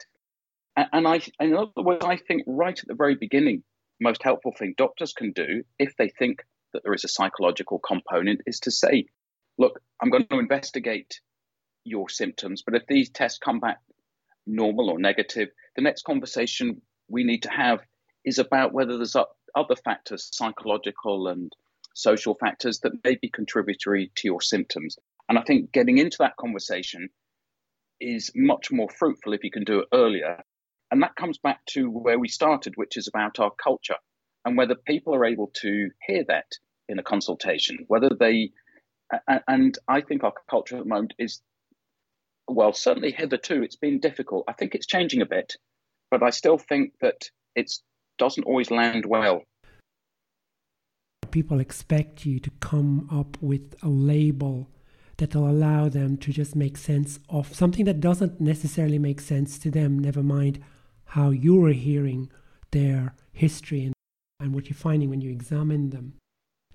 And, 0.76 1.06
I, 1.06 1.20
in 1.40 1.56
other 1.56 1.70
words, 1.76 2.04
I 2.04 2.16
think 2.16 2.44
right 2.46 2.78
at 2.78 2.86
the 2.86 2.94
very 2.94 3.14
beginning, 3.14 3.62
most 4.00 4.22
helpful 4.22 4.52
thing 4.56 4.74
doctors 4.76 5.12
can 5.12 5.32
do 5.32 5.62
if 5.78 5.96
they 5.96 6.08
think 6.08 6.42
that 6.72 6.82
there 6.84 6.94
is 6.94 7.04
a 7.04 7.08
psychological 7.08 7.78
component 7.78 8.40
is 8.46 8.60
to 8.60 8.70
say, 8.70 9.06
look, 9.58 9.80
I'm 10.00 10.10
going 10.10 10.26
to 10.28 10.38
investigate 10.38 11.20
your 11.84 12.08
symptoms, 12.08 12.62
but 12.64 12.74
if 12.74 12.86
these 12.86 13.10
tests 13.10 13.38
come 13.38 13.60
back 13.60 13.80
normal 14.46 14.90
or 14.90 14.98
negative, 14.98 15.48
the 15.76 15.82
next 15.82 16.04
conversation 16.04 16.80
we 17.08 17.24
need 17.24 17.42
to 17.42 17.50
have 17.50 17.80
is 18.24 18.38
about 18.38 18.72
whether 18.72 18.96
there's 18.96 19.16
other 19.54 19.76
factors, 19.76 20.28
psychological 20.32 21.28
and 21.28 21.52
social 21.94 22.34
factors, 22.34 22.80
that 22.80 22.92
may 23.04 23.18
be 23.20 23.28
contributory 23.28 24.12
to 24.14 24.28
your 24.28 24.40
symptoms. 24.40 24.96
And 25.28 25.38
I 25.38 25.42
think 25.42 25.72
getting 25.72 25.98
into 25.98 26.18
that 26.20 26.36
conversation 26.36 27.10
is 28.00 28.30
much 28.34 28.70
more 28.70 28.88
fruitful 28.88 29.32
if 29.32 29.44
you 29.44 29.50
can 29.50 29.64
do 29.64 29.80
it 29.80 29.88
earlier. 29.92 30.42
And 30.90 31.02
that 31.02 31.16
comes 31.16 31.38
back 31.38 31.64
to 31.70 31.88
where 31.88 32.18
we 32.18 32.28
started, 32.28 32.74
which 32.76 32.96
is 32.96 33.08
about 33.08 33.38
our 33.38 33.52
culture 33.62 33.96
and 34.44 34.56
whether 34.56 34.74
people 34.74 35.14
are 35.14 35.24
able 35.24 35.50
to 35.62 35.90
hear 36.06 36.24
that 36.28 36.46
in 36.88 36.98
a 36.98 37.02
consultation, 37.02 37.84
whether 37.86 38.10
they 38.18 38.50
and 39.48 39.76
I 39.88 40.02
think 40.02 40.22
our 40.22 40.32
culture 40.48 40.76
at 40.76 40.84
the 40.84 40.88
moment 40.88 41.14
is, 41.18 41.40
well, 42.46 42.72
certainly 42.72 43.10
hitherto 43.10 43.62
it's 43.62 43.76
been 43.76 43.98
difficult. 43.98 44.44
I 44.48 44.52
think 44.52 44.74
it's 44.74 44.86
changing 44.86 45.20
a 45.20 45.26
bit, 45.26 45.56
but 46.10 46.22
I 46.22 46.30
still 46.30 46.58
think 46.58 46.92
that 47.00 47.28
it 47.56 47.72
doesn't 48.18 48.44
always 48.44 48.70
land 48.70 49.06
well. 49.06 49.42
People 51.30 51.60
expect 51.60 52.24
you 52.24 52.40
to 52.40 52.50
come 52.60 53.08
up 53.10 53.36
with 53.40 53.74
a 53.82 53.88
label 53.88 54.68
that 55.20 55.34
will 55.34 55.48
allow 55.48 55.88
them 55.88 56.16
to 56.16 56.32
just 56.32 56.56
make 56.56 56.78
sense 56.78 57.18
of 57.28 57.54
something 57.54 57.84
that 57.84 58.00
doesn't 58.00 58.40
necessarily 58.40 58.98
make 58.98 59.20
sense 59.20 59.58
to 59.58 59.70
them, 59.70 59.98
never 59.98 60.22
mind 60.22 60.58
how 61.04 61.28
you're 61.28 61.72
hearing 61.72 62.30
their 62.70 63.14
history 63.32 63.84
and, 63.84 63.92
and 64.40 64.54
what 64.54 64.70
you're 64.70 64.76
finding 64.76 65.10
when 65.10 65.20
you 65.20 65.30
examine 65.30 65.90
them. 65.90 66.14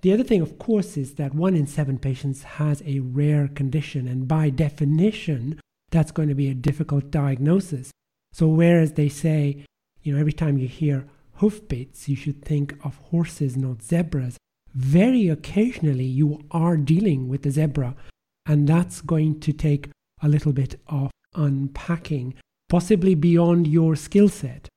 The 0.02 0.12
other 0.12 0.22
thing, 0.22 0.42
of 0.42 0.58
course, 0.60 0.96
is 0.96 1.14
that 1.14 1.34
one 1.34 1.56
in 1.56 1.66
seven 1.66 1.98
patients 1.98 2.44
has 2.44 2.82
a 2.86 3.00
rare 3.00 3.48
condition, 3.48 4.06
and 4.06 4.28
by 4.28 4.50
definition, 4.50 5.58
that's 5.90 6.12
going 6.12 6.28
to 6.28 6.34
be 6.34 6.48
a 6.48 6.54
difficult 6.54 7.10
diagnosis. 7.10 7.90
So, 8.32 8.46
whereas 8.46 8.92
they 8.92 9.08
say, 9.08 9.64
you 10.02 10.12
know, 10.12 10.20
every 10.20 10.32
time 10.32 10.56
you 10.56 10.68
hear 10.68 11.08
hoofbeats, 11.36 12.08
you 12.08 12.14
should 12.14 12.44
think 12.44 12.76
of 12.84 12.96
horses, 13.10 13.56
not 13.56 13.82
zebras, 13.82 14.36
very 14.72 15.28
occasionally 15.28 16.04
you 16.04 16.44
are 16.52 16.76
dealing 16.76 17.26
with 17.26 17.44
a 17.44 17.50
zebra, 17.50 17.96
and 18.46 18.68
that's 18.68 19.00
going 19.00 19.40
to 19.40 19.52
take 19.52 19.90
a 20.22 20.28
little 20.28 20.52
bit 20.52 20.78
of 20.88 21.10
unpacking, 21.34 22.34
possibly 22.68 23.14
beyond 23.14 23.66
your 23.66 23.96
skill 23.96 24.28
set. 24.28 24.68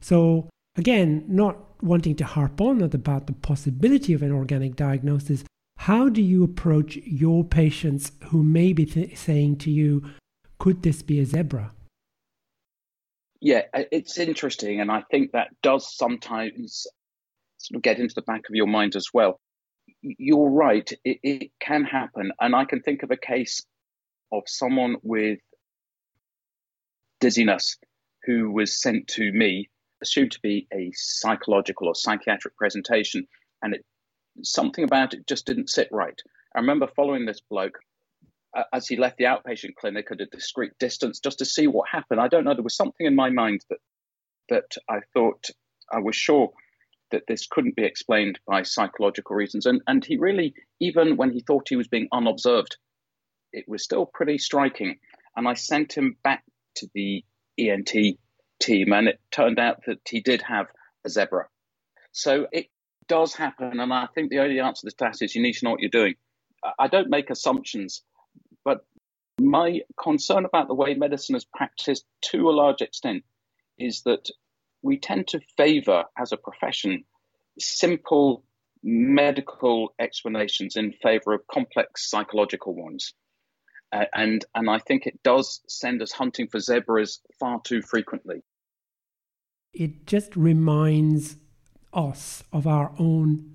So, 0.00 0.48
again, 0.76 1.24
not 1.28 1.56
wanting 1.82 2.16
to 2.16 2.24
harp 2.24 2.60
on 2.60 2.82
about 2.82 3.26
the 3.26 3.32
possibility 3.32 4.12
of 4.14 4.22
an 4.22 4.32
organic 4.32 4.76
diagnosis, 4.76 5.44
how 5.78 6.08
do 6.08 6.22
you 6.22 6.44
approach 6.44 6.96
your 6.96 7.44
patients 7.44 8.12
who 8.26 8.42
may 8.42 8.72
be 8.72 8.86
th- 8.86 9.16
saying 9.16 9.56
to 9.58 9.70
you, 9.70 10.04
could 10.58 10.82
this 10.82 11.02
be 11.02 11.18
a 11.18 11.26
zebra? 11.26 11.72
Yeah, 13.40 13.62
it's 13.74 14.18
interesting. 14.18 14.80
And 14.80 14.90
I 14.92 15.02
think 15.10 15.32
that 15.32 15.48
does 15.62 15.96
sometimes 15.96 16.86
sort 17.58 17.76
of 17.76 17.82
get 17.82 17.98
into 17.98 18.14
the 18.14 18.22
back 18.22 18.42
of 18.48 18.54
your 18.54 18.68
mind 18.68 18.94
as 18.94 19.06
well. 19.12 19.40
You're 20.02 20.50
right, 20.50 20.90
it, 21.04 21.18
it 21.22 21.50
can 21.60 21.84
happen. 21.84 22.32
And 22.40 22.54
I 22.54 22.64
can 22.64 22.82
think 22.82 23.02
of 23.02 23.10
a 23.10 23.16
case 23.16 23.64
of 24.32 24.42
someone 24.46 24.96
with 25.02 25.38
dizziness 27.20 27.78
who 28.24 28.50
was 28.50 28.80
sent 28.80 29.08
to 29.08 29.32
me 29.32 29.70
assumed 30.02 30.32
to 30.32 30.40
be 30.42 30.66
a 30.72 30.90
psychological 30.94 31.88
or 31.88 31.94
psychiatric 31.94 32.56
presentation, 32.56 33.26
and 33.62 33.74
it 33.74 33.84
something 34.42 34.84
about 34.84 35.14
it 35.14 35.26
just 35.26 35.46
didn't 35.46 35.70
sit 35.70 35.88
right. 35.92 36.20
I 36.54 36.60
remember 36.60 36.88
following 36.96 37.26
this 37.26 37.40
bloke 37.40 37.78
uh, 38.56 38.64
as 38.72 38.88
he 38.88 38.96
left 38.96 39.18
the 39.18 39.24
outpatient 39.24 39.76
clinic 39.76 40.08
at 40.10 40.20
a 40.20 40.26
discreet 40.26 40.72
distance 40.78 41.20
just 41.20 41.38
to 41.38 41.44
see 41.44 41.66
what 41.66 41.88
happened. 41.88 42.20
I 42.20 42.28
don't 42.28 42.44
know. 42.44 42.54
There 42.54 42.64
was 42.64 42.76
something 42.76 43.06
in 43.06 43.14
my 43.14 43.30
mind 43.30 43.64
that 43.70 43.78
that 44.48 44.76
I 44.88 45.00
thought 45.14 45.46
I 45.92 46.00
was 46.00 46.16
sure 46.16 46.50
that 47.12 47.22
this 47.28 47.46
couldn't 47.46 47.76
be 47.76 47.84
explained 47.84 48.38
by 48.46 48.62
psychological 48.62 49.36
reasons. 49.36 49.66
And, 49.66 49.80
and 49.86 50.04
he 50.04 50.16
really, 50.16 50.54
even 50.80 51.16
when 51.16 51.30
he 51.30 51.40
thought 51.40 51.68
he 51.68 51.76
was 51.76 51.88
being 51.88 52.08
unobserved, 52.12 52.76
it 53.52 53.64
was 53.68 53.84
still 53.84 54.06
pretty 54.06 54.38
striking. 54.38 54.98
And 55.36 55.46
I 55.46 55.54
sent 55.54 55.92
him 55.92 56.16
back 56.24 56.42
to 56.76 56.88
the 56.94 57.24
ENT 57.58 57.94
team, 58.60 58.92
and 58.92 59.08
it 59.08 59.20
turned 59.30 59.58
out 59.58 59.82
that 59.86 60.00
he 60.08 60.20
did 60.20 60.42
have 60.42 60.66
a 61.04 61.08
zebra. 61.08 61.46
So 62.12 62.46
it 62.52 62.66
does 63.08 63.34
happen. 63.34 63.80
And 63.80 63.92
I 63.92 64.08
think 64.14 64.30
the 64.30 64.40
only 64.40 64.60
answer 64.60 64.88
to 64.88 64.96
that 64.98 65.22
is 65.22 65.34
you 65.34 65.42
need 65.42 65.54
to 65.54 65.64
know 65.64 65.70
what 65.72 65.80
you're 65.80 65.90
doing. 65.90 66.14
I 66.78 66.88
don't 66.88 67.10
make 67.10 67.30
assumptions, 67.30 68.02
but 68.64 68.84
my 69.40 69.80
concern 70.00 70.44
about 70.44 70.68
the 70.68 70.74
way 70.74 70.94
medicine 70.94 71.34
is 71.34 71.44
practiced 71.44 72.04
to 72.30 72.48
a 72.48 72.52
large 72.52 72.80
extent 72.80 73.24
is 73.78 74.02
that 74.02 74.30
we 74.82 74.98
tend 74.98 75.28
to 75.28 75.40
favor, 75.56 76.04
as 76.18 76.32
a 76.32 76.36
profession, 76.36 77.04
simple 77.58 78.44
medical 78.82 79.94
explanations 80.00 80.76
in 80.76 80.92
favor 80.92 81.32
of 81.32 81.46
complex 81.46 82.10
psychological 82.10 82.74
ones. 82.74 83.14
Uh, 83.92 84.06
and 84.14 84.44
and 84.54 84.70
I 84.70 84.78
think 84.78 85.06
it 85.06 85.22
does 85.22 85.60
send 85.68 86.02
us 86.02 86.12
hunting 86.12 86.48
for 86.48 86.58
zebras 86.58 87.20
far 87.38 87.60
too 87.62 87.82
frequently. 87.82 88.42
It 89.72 90.06
just 90.06 90.34
reminds 90.34 91.36
us 91.92 92.42
of 92.52 92.66
our 92.66 92.92
own 92.98 93.54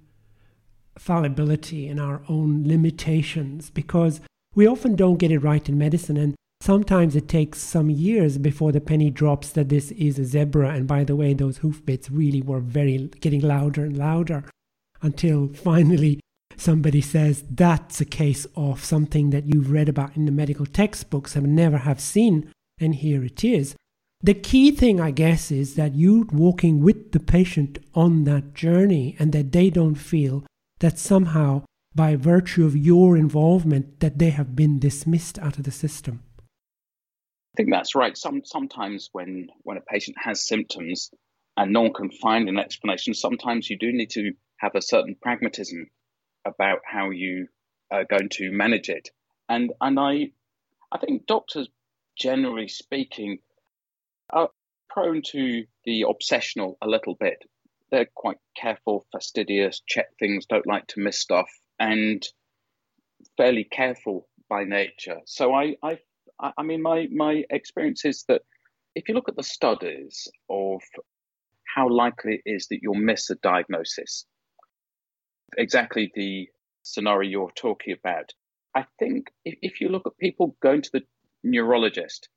fallibility 0.98 1.88
and 1.88 2.00
our 2.00 2.22
own 2.30 2.68
limitations 2.68 3.70
because 3.70 4.22
we 4.56 4.68
often 4.68 4.96
don't 4.96 5.18
get 5.18 5.32
it 5.32 5.40
right 5.40 5.68
in 5.68 5.78
medicine 5.78 6.18
and 6.18 6.36
sometimes 6.62 7.16
it 7.16 7.28
takes 7.28 7.60
some 7.60 7.90
years 7.90 8.38
before 8.38 8.72
the 8.72 8.82
penny 8.82 9.10
drops 9.10 9.50
that 9.52 9.70
this 9.70 9.92
is 9.92 10.20
a 10.20 10.26
zebra. 10.26 10.70
And 10.70 10.88
by 10.88 11.04
the 11.04 11.16
way 11.16 11.34
those 11.34 11.58
hoof 11.58 11.86
bits 11.86 12.10
really 12.12 12.42
were 12.42 12.60
very 12.60 13.10
getting 13.20 13.42
louder 13.42 13.86
and 13.86 13.98
louder 13.98 14.44
until 15.02 15.48
finally 15.48 16.20
somebody 16.58 17.02
says 17.02 17.44
that's 17.50 18.02
a 18.02 18.06
case 18.06 18.48
of 18.56 18.84
something 18.84 19.30
that 19.30 19.46
you've 19.46 19.72
read 19.72 19.88
about 19.88 20.16
in 20.16 20.26
the 20.26 20.32
medical 20.32 20.66
textbooks 20.66 21.36
and 21.36 21.56
never 21.56 21.78
have 21.80 22.00
seen. 22.00 22.52
And 22.80 22.96
here 22.96 23.24
it 23.24 23.44
is. 23.44 23.76
The 24.22 24.34
key 24.34 24.72
thing, 24.72 25.00
I 25.00 25.12
guess, 25.12 25.52
is 25.52 25.76
that 25.76 25.96
you're 25.96 26.26
walking 26.26 26.82
with 26.82 27.12
the 27.12 27.20
patient 27.20 27.78
on 27.94 28.24
that 28.24 28.56
journey 28.56 29.16
and 29.20 29.32
that 29.32 29.52
they 29.52 29.70
don't 29.70 29.96
feel 29.96 30.44
that 30.80 30.98
somehow, 30.98 31.64
by 31.94 32.16
virtue 32.16 32.66
of 32.66 32.76
your 32.76 33.16
involvement, 33.16 34.00
that 34.00 34.18
they 34.18 34.32
have 34.32 34.56
been 34.56 34.80
dismissed 34.80 35.38
out 35.40 35.58
of 35.60 35.66
the 35.66 35.72
system. 35.72 36.24
Think 37.58 37.72
that's 37.72 37.96
right. 37.96 38.16
Some 38.16 38.44
sometimes 38.46 39.10
when 39.14 39.48
when 39.64 39.78
a 39.78 39.82
patient 39.82 40.16
has 40.20 40.48
symptoms 40.48 41.10
and 41.58 41.74
no 41.74 41.82
one 41.82 41.94
can 41.94 42.12
find 42.12 42.48
an 42.48 42.60
explanation, 42.60 43.16
sometimes 43.16 43.68
you 43.68 43.80
do 43.80 43.92
need 43.92 44.12
to 44.12 44.34
have 44.58 44.76
a 44.76 44.82
certain 44.82 45.16
pragmatism 45.20 45.90
about 46.46 46.82
how 46.86 47.10
you 47.10 47.48
are 47.90 48.06
going 48.06 48.30
to 48.34 48.52
manage 48.52 48.90
it. 48.90 49.10
And 49.50 49.74
and 49.82 50.00
I 50.00 50.32
I 50.92 51.00
think 51.00 51.26
doctors 51.26 51.68
generally 52.16 52.68
speaking 52.68 53.40
are 54.30 54.50
prone 54.88 55.24
to 55.32 55.66
the 55.84 56.06
obsessional 56.08 56.76
a 56.80 56.88
little 56.88 57.16
bit. 57.16 57.44
They're 57.90 58.10
quite 58.14 58.38
careful, 58.56 59.08
fastidious, 59.12 59.82
check 59.88 60.08
things, 60.20 60.46
don't 60.46 60.68
like 60.68 60.86
to 60.88 61.00
miss 61.00 61.20
stuff, 61.20 61.50
and 61.80 62.24
fairly 63.36 63.64
careful 63.64 64.28
by 64.48 64.64
nature. 64.64 65.22
So 65.26 65.54
I, 65.54 65.78
I, 65.82 66.00
I 66.40 66.64
mean, 66.64 66.82
my 66.82 67.08
my 67.12 67.44
experience 67.50 68.06
is 68.06 68.24
that 68.28 68.42
if 68.96 69.08
you 69.08 69.16
look 69.16 69.30
at 69.30 69.36
the 69.36 69.44
studies 69.44 70.28
of 70.50 70.82
how 71.64 71.90
likely 71.90 72.42
it 72.44 72.50
is 72.50 72.68
that 72.68 72.80
you'll 72.82 72.96
miss 72.96 73.30
a 73.30 73.36
diagnosis, 73.36 74.26
exactly 75.58 76.12
the 76.16 76.50
scenario 76.84 77.30
you're 77.30 77.52
talking 77.56 77.94
about. 77.94 78.34
I 78.76 78.86
think 79.00 79.32
if, 79.46 79.58
if 79.62 79.82
you 79.82 79.90
look 79.90 80.08
at 80.08 80.18
people 80.18 80.56
going 80.62 80.82
to 80.84 80.92
the 80.94 81.04
neurologist 81.44 82.30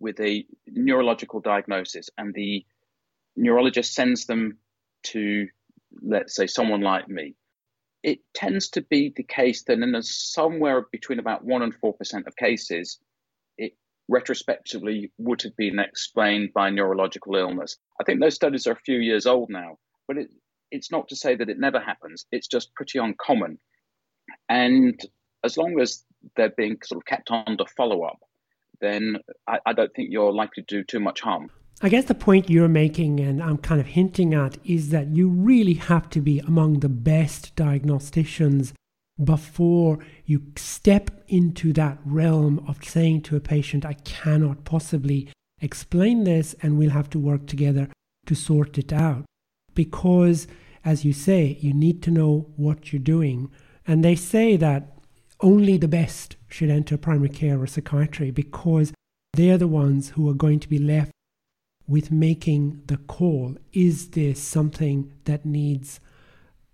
with 0.00 0.18
a 0.20 0.44
neurological 0.66 1.40
diagnosis 1.40 2.10
and 2.18 2.34
the 2.34 2.64
neurologist 3.36 3.94
sends 3.94 4.26
them 4.26 4.58
to, 5.04 5.46
let's 6.02 6.34
say, 6.34 6.46
someone 6.46 6.80
like 6.80 7.08
me, 7.08 7.34
it 8.02 8.18
tends 8.34 8.68
to 8.70 8.82
be 8.82 9.12
the 9.16 9.22
case 9.22 9.64
that 9.64 9.78
in 9.78 10.02
somewhere 10.02 10.86
between 10.92 11.18
about 11.18 11.46
1% 11.46 11.62
and 11.62 11.80
4% 11.80 12.26
of 12.26 12.36
cases, 12.36 12.98
retrospectively 14.08 15.10
would 15.18 15.42
have 15.42 15.56
been 15.56 15.78
explained 15.78 16.50
by 16.54 16.70
neurological 16.70 17.36
illness. 17.36 17.76
I 18.00 18.04
think 18.04 18.20
those 18.20 18.34
studies 18.34 18.66
are 18.66 18.72
a 18.72 18.76
few 18.76 18.98
years 18.98 19.26
old 19.26 19.50
now, 19.50 19.78
but 20.06 20.18
it, 20.18 20.30
it's 20.70 20.90
not 20.90 21.08
to 21.08 21.16
say 21.16 21.34
that 21.36 21.48
it 21.48 21.58
never 21.58 21.80
happens. 21.80 22.26
It's 22.30 22.48
just 22.48 22.74
pretty 22.74 22.98
uncommon. 22.98 23.58
And 24.48 25.00
as 25.42 25.56
long 25.56 25.80
as 25.80 26.04
they're 26.36 26.50
being 26.50 26.78
sort 26.82 27.02
of 27.02 27.06
kept 27.06 27.30
under 27.30 27.64
follow 27.76 28.02
up, 28.02 28.18
then 28.80 29.18
I, 29.46 29.58
I 29.66 29.72
don't 29.72 29.92
think 29.94 30.08
you're 30.10 30.32
likely 30.32 30.64
to 30.64 30.76
do 30.78 30.84
too 30.84 31.00
much 31.00 31.20
harm. 31.20 31.50
I 31.82 31.88
guess 31.88 32.04
the 32.04 32.14
point 32.14 32.48
you're 32.48 32.68
making, 32.68 33.20
and 33.20 33.42
I'm 33.42 33.58
kind 33.58 33.80
of 33.80 33.88
hinting 33.88 34.32
at, 34.32 34.58
is 34.64 34.90
that 34.90 35.08
you 35.08 35.28
really 35.28 35.74
have 35.74 36.08
to 36.10 36.20
be 36.20 36.38
among 36.40 36.80
the 36.80 36.88
best 36.88 37.54
diagnosticians 37.56 38.72
before 39.22 39.98
you 40.24 40.42
step 40.56 41.10
into 41.28 41.72
that 41.74 41.98
realm 42.04 42.64
of 42.66 42.84
saying 42.84 43.22
to 43.22 43.36
a 43.36 43.40
patient, 43.40 43.84
I 43.84 43.94
cannot 43.94 44.64
possibly 44.64 45.28
explain 45.60 46.24
this, 46.24 46.54
and 46.62 46.76
we'll 46.76 46.90
have 46.90 47.10
to 47.10 47.18
work 47.18 47.46
together 47.46 47.88
to 48.26 48.34
sort 48.34 48.76
it 48.78 48.92
out. 48.92 49.24
Because, 49.74 50.46
as 50.84 51.04
you 51.04 51.12
say, 51.12 51.58
you 51.60 51.72
need 51.72 52.02
to 52.02 52.10
know 52.10 52.46
what 52.56 52.92
you're 52.92 53.00
doing. 53.00 53.50
And 53.86 54.04
they 54.04 54.16
say 54.16 54.56
that 54.56 54.98
only 55.40 55.76
the 55.76 55.88
best 55.88 56.36
should 56.48 56.70
enter 56.70 56.96
primary 56.96 57.28
care 57.28 57.60
or 57.60 57.66
psychiatry 57.66 58.30
because 58.30 58.92
they're 59.34 59.58
the 59.58 59.68
ones 59.68 60.10
who 60.10 60.28
are 60.28 60.34
going 60.34 60.60
to 60.60 60.68
be 60.68 60.78
left 60.78 61.10
with 61.86 62.10
making 62.10 62.82
the 62.86 62.96
call. 62.96 63.56
Is 63.72 64.10
this 64.10 64.40
something 64.42 65.12
that 65.24 65.44
needs 65.44 66.00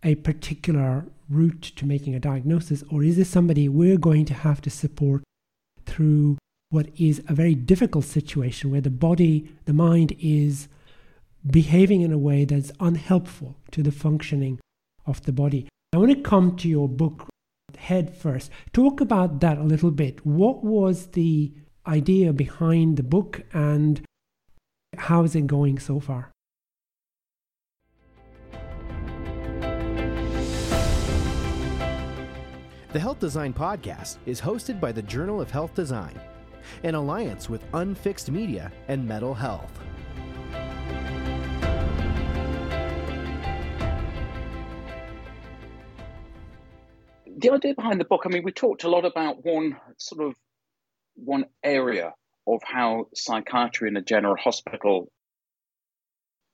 a 0.02 0.14
particular 0.16 1.06
route 1.28 1.62
to 1.76 1.86
making 1.86 2.14
a 2.14 2.20
diagnosis, 2.20 2.82
or 2.90 3.02
is 3.02 3.16
this 3.16 3.28
somebody 3.28 3.68
we're 3.68 3.98
going 3.98 4.24
to 4.26 4.34
have 4.34 4.60
to 4.62 4.70
support 4.70 5.22
through 5.86 6.38
what 6.70 6.88
is 6.96 7.22
a 7.28 7.34
very 7.34 7.54
difficult 7.54 8.04
situation 8.04 8.70
where 8.70 8.80
the 8.80 8.90
body, 8.90 9.50
the 9.64 9.72
mind 9.72 10.14
is 10.20 10.68
behaving 11.48 12.00
in 12.00 12.12
a 12.12 12.18
way 12.18 12.44
that's 12.44 12.72
unhelpful 12.80 13.56
to 13.70 13.82
the 13.82 13.92
functioning 13.92 14.58
of 15.06 15.22
the 15.24 15.32
body? 15.32 15.68
I 15.92 15.98
want 15.98 16.12
to 16.12 16.20
come 16.20 16.56
to 16.56 16.68
your 16.68 16.88
book 16.88 17.28
head 17.76 18.14
first. 18.14 18.50
Talk 18.72 19.00
about 19.00 19.40
that 19.40 19.58
a 19.58 19.62
little 19.62 19.90
bit. 19.90 20.24
What 20.24 20.62
was 20.62 21.08
the 21.08 21.52
idea 21.86 22.32
behind 22.32 22.96
the 22.96 23.02
book 23.02 23.42
and 23.52 24.00
how 24.96 25.24
is 25.24 25.34
it 25.34 25.46
going 25.46 25.78
so 25.78 25.98
far? 25.98 26.30
The 32.92 32.98
Health 32.98 33.20
Design 33.20 33.52
Podcast 33.52 34.16
is 34.26 34.40
hosted 34.40 34.80
by 34.80 34.90
the 34.90 35.02
Journal 35.02 35.40
of 35.40 35.48
Health 35.48 35.74
Design, 35.74 36.18
an 36.82 36.96
alliance 36.96 37.48
with 37.48 37.64
Unfixed 37.72 38.32
Media 38.32 38.72
and 38.88 39.06
Metal 39.06 39.32
Health. 39.32 39.70
the 47.40 47.50
idea 47.50 47.74
behind 47.74 48.00
the 48.00 48.04
book, 48.04 48.22
I 48.26 48.28
mean, 48.28 48.42
we 48.42 48.50
talked 48.50 48.82
a 48.82 48.88
lot 48.90 49.04
about 49.04 49.44
one 49.44 49.76
sort 49.96 50.26
of 50.26 50.34
one 51.14 51.44
area 51.62 52.12
of 52.48 52.60
how 52.64 53.06
psychiatry 53.14 53.88
in 53.88 53.96
a 53.96 54.02
general 54.02 54.36
hospital 54.36 55.12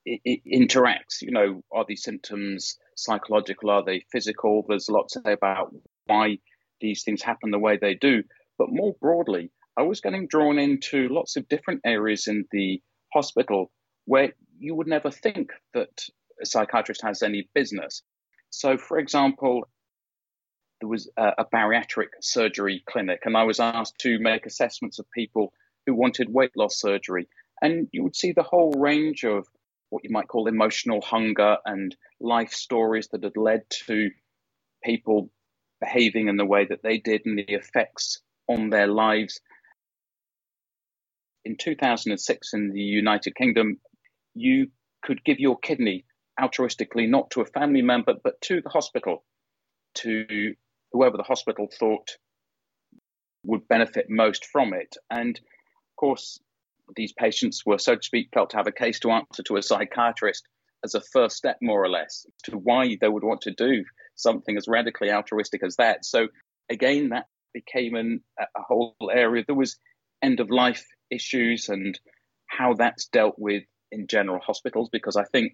it, 0.04 0.20
it 0.24 0.40
interacts. 0.46 1.22
You 1.22 1.30
know, 1.32 1.62
are 1.72 1.86
these 1.88 2.02
symptoms 2.02 2.78
psychological? 2.94 3.70
Are 3.70 3.84
they 3.84 4.04
physical? 4.12 4.66
There's 4.68 4.88
a 4.88 4.92
lot 4.92 5.08
to 5.08 5.22
say 5.24 5.32
about 5.32 5.74
why 6.06 6.38
these 6.80 7.02
things 7.02 7.22
happen 7.22 7.50
the 7.50 7.58
way 7.58 7.76
they 7.76 7.94
do. 7.94 8.22
But 8.58 8.68
more 8.70 8.94
broadly, 9.00 9.50
I 9.76 9.82
was 9.82 10.00
getting 10.00 10.26
drawn 10.26 10.58
into 10.58 11.08
lots 11.08 11.36
of 11.36 11.48
different 11.48 11.82
areas 11.84 12.26
in 12.26 12.46
the 12.50 12.82
hospital 13.12 13.70
where 14.06 14.32
you 14.58 14.74
would 14.74 14.86
never 14.86 15.10
think 15.10 15.50
that 15.74 16.04
a 16.40 16.46
psychiatrist 16.46 17.02
has 17.02 17.22
any 17.22 17.48
business. 17.54 18.02
So, 18.50 18.78
for 18.78 18.98
example, 18.98 19.68
there 20.80 20.88
was 20.88 21.10
a, 21.16 21.44
bariatric 21.52 22.08
surgery 22.20 22.82
clinic, 22.88 23.20
and 23.24 23.36
I 23.36 23.44
was 23.44 23.60
asked 23.60 23.98
to 24.00 24.18
make 24.18 24.46
assessments 24.46 24.98
of 24.98 25.10
people 25.10 25.52
who 25.86 25.94
wanted 25.94 26.32
weight 26.32 26.52
loss 26.56 26.78
surgery. 26.78 27.28
And 27.62 27.88
you 27.92 28.02
would 28.02 28.16
see 28.16 28.32
the 28.32 28.42
whole 28.42 28.72
range 28.72 29.24
of 29.24 29.46
what 29.88 30.04
you 30.04 30.10
might 30.10 30.28
call 30.28 30.46
emotional 30.46 31.00
hunger 31.00 31.56
and 31.64 31.96
life 32.20 32.52
stories 32.52 33.08
that 33.08 33.22
had 33.22 33.36
led 33.36 33.62
to 33.86 34.10
people 34.84 35.30
behaving 35.80 36.28
in 36.28 36.36
the 36.36 36.44
way 36.44 36.64
that 36.64 36.82
they 36.82 36.98
did 36.98 37.22
and 37.24 37.38
the 37.38 37.54
effects 37.54 38.20
on 38.48 38.70
their 38.70 38.86
lives. 38.86 39.40
In 41.44 41.56
2006, 41.56 42.54
in 42.54 42.70
the 42.70 42.80
United 42.80 43.34
Kingdom, 43.36 43.78
you 44.34 44.68
could 45.02 45.24
give 45.24 45.38
your 45.38 45.58
kidney 45.58 46.04
altruistically, 46.40 47.08
not 47.08 47.30
to 47.30 47.40
a 47.40 47.46
family 47.46 47.82
member, 47.82 48.14
but 48.22 48.40
to 48.42 48.60
the 48.60 48.68
hospital, 48.68 49.24
to 49.94 50.54
whoever 50.92 51.16
the 51.16 51.22
hospital 51.22 51.68
thought 51.78 52.16
would 53.44 53.66
benefit 53.68 54.06
most 54.08 54.44
from 54.46 54.74
it. 54.74 54.96
And 55.10 55.38
of 55.38 55.96
course, 55.96 56.38
these 56.94 57.12
patients 57.12 57.64
were, 57.64 57.78
so 57.78 57.96
to 57.96 58.02
speak, 58.02 58.28
felt 58.34 58.50
to 58.50 58.56
have 58.56 58.66
a 58.66 58.72
case 58.72 59.00
to 59.00 59.10
answer 59.10 59.42
to 59.44 59.56
a 59.56 59.62
psychiatrist 59.62 60.46
as 60.84 60.94
a 60.94 61.00
first 61.00 61.36
step, 61.36 61.56
more 61.62 61.82
or 61.82 61.88
less, 61.88 62.26
to 62.44 62.58
why 62.58 62.96
they 63.00 63.08
would 63.08 63.24
want 63.24 63.40
to 63.42 63.52
do 63.52 63.84
something 64.16 64.56
as 64.56 64.66
radically 64.68 65.10
altruistic 65.10 65.62
as 65.64 65.76
that. 65.76 66.04
So 66.04 66.28
again, 66.70 67.10
that 67.10 67.26
became 67.54 67.94
an, 67.94 68.20
a 68.38 68.62
whole 68.62 68.96
area. 69.12 69.44
There 69.46 69.54
was 69.54 69.78
end 70.22 70.40
of 70.40 70.50
life 70.50 70.84
issues 71.10 71.68
and 71.68 71.98
how 72.48 72.74
that's 72.74 73.06
dealt 73.06 73.36
with 73.38 73.62
in 73.92 74.06
general 74.08 74.40
hospitals, 74.44 74.88
because 74.90 75.16
I 75.16 75.24
think 75.24 75.52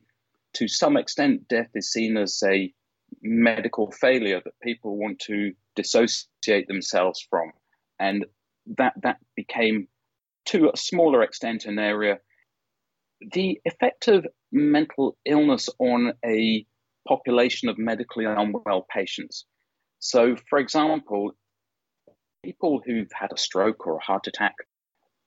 to 0.54 0.68
some 0.68 0.96
extent, 0.96 1.48
death 1.48 1.70
is 1.74 1.90
seen 1.90 2.16
as 2.16 2.42
a 2.46 2.72
medical 3.22 3.90
failure 3.90 4.40
that 4.44 4.54
people 4.62 4.96
want 4.96 5.18
to 5.20 5.52
dissociate 5.76 6.66
themselves 6.68 7.26
from. 7.28 7.52
And 7.98 8.26
that, 8.78 8.94
that 9.02 9.18
became, 9.36 9.88
to 10.46 10.70
a 10.72 10.76
smaller 10.76 11.22
extent, 11.22 11.64
an 11.64 11.78
area. 11.78 12.18
The 13.32 13.60
effect 13.64 14.08
of 14.08 14.26
mental 14.50 15.16
illness 15.24 15.68
on 15.78 16.14
a 16.24 16.66
population 17.06 17.68
of 17.68 17.78
medically 17.78 18.24
unwell 18.24 18.86
patients. 18.92 19.46
So, 19.98 20.36
for 20.48 20.58
example, 20.58 21.32
people 22.44 22.82
who've 22.84 23.10
had 23.12 23.32
a 23.32 23.38
stroke 23.38 23.86
or 23.86 23.96
a 23.96 24.04
heart 24.04 24.26
attack, 24.26 24.54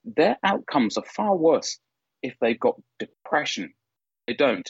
their 0.03 0.37
outcomes 0.43 0.97
are 0.97 1.05
far 1.05 1.35
worse 1.35 1.79
if 2.21 2.35
they've 2.41 2.59
got 2.59 2.81
depression. 2.99 3.73
They 4.27 4.33
don't. 4.33 4.69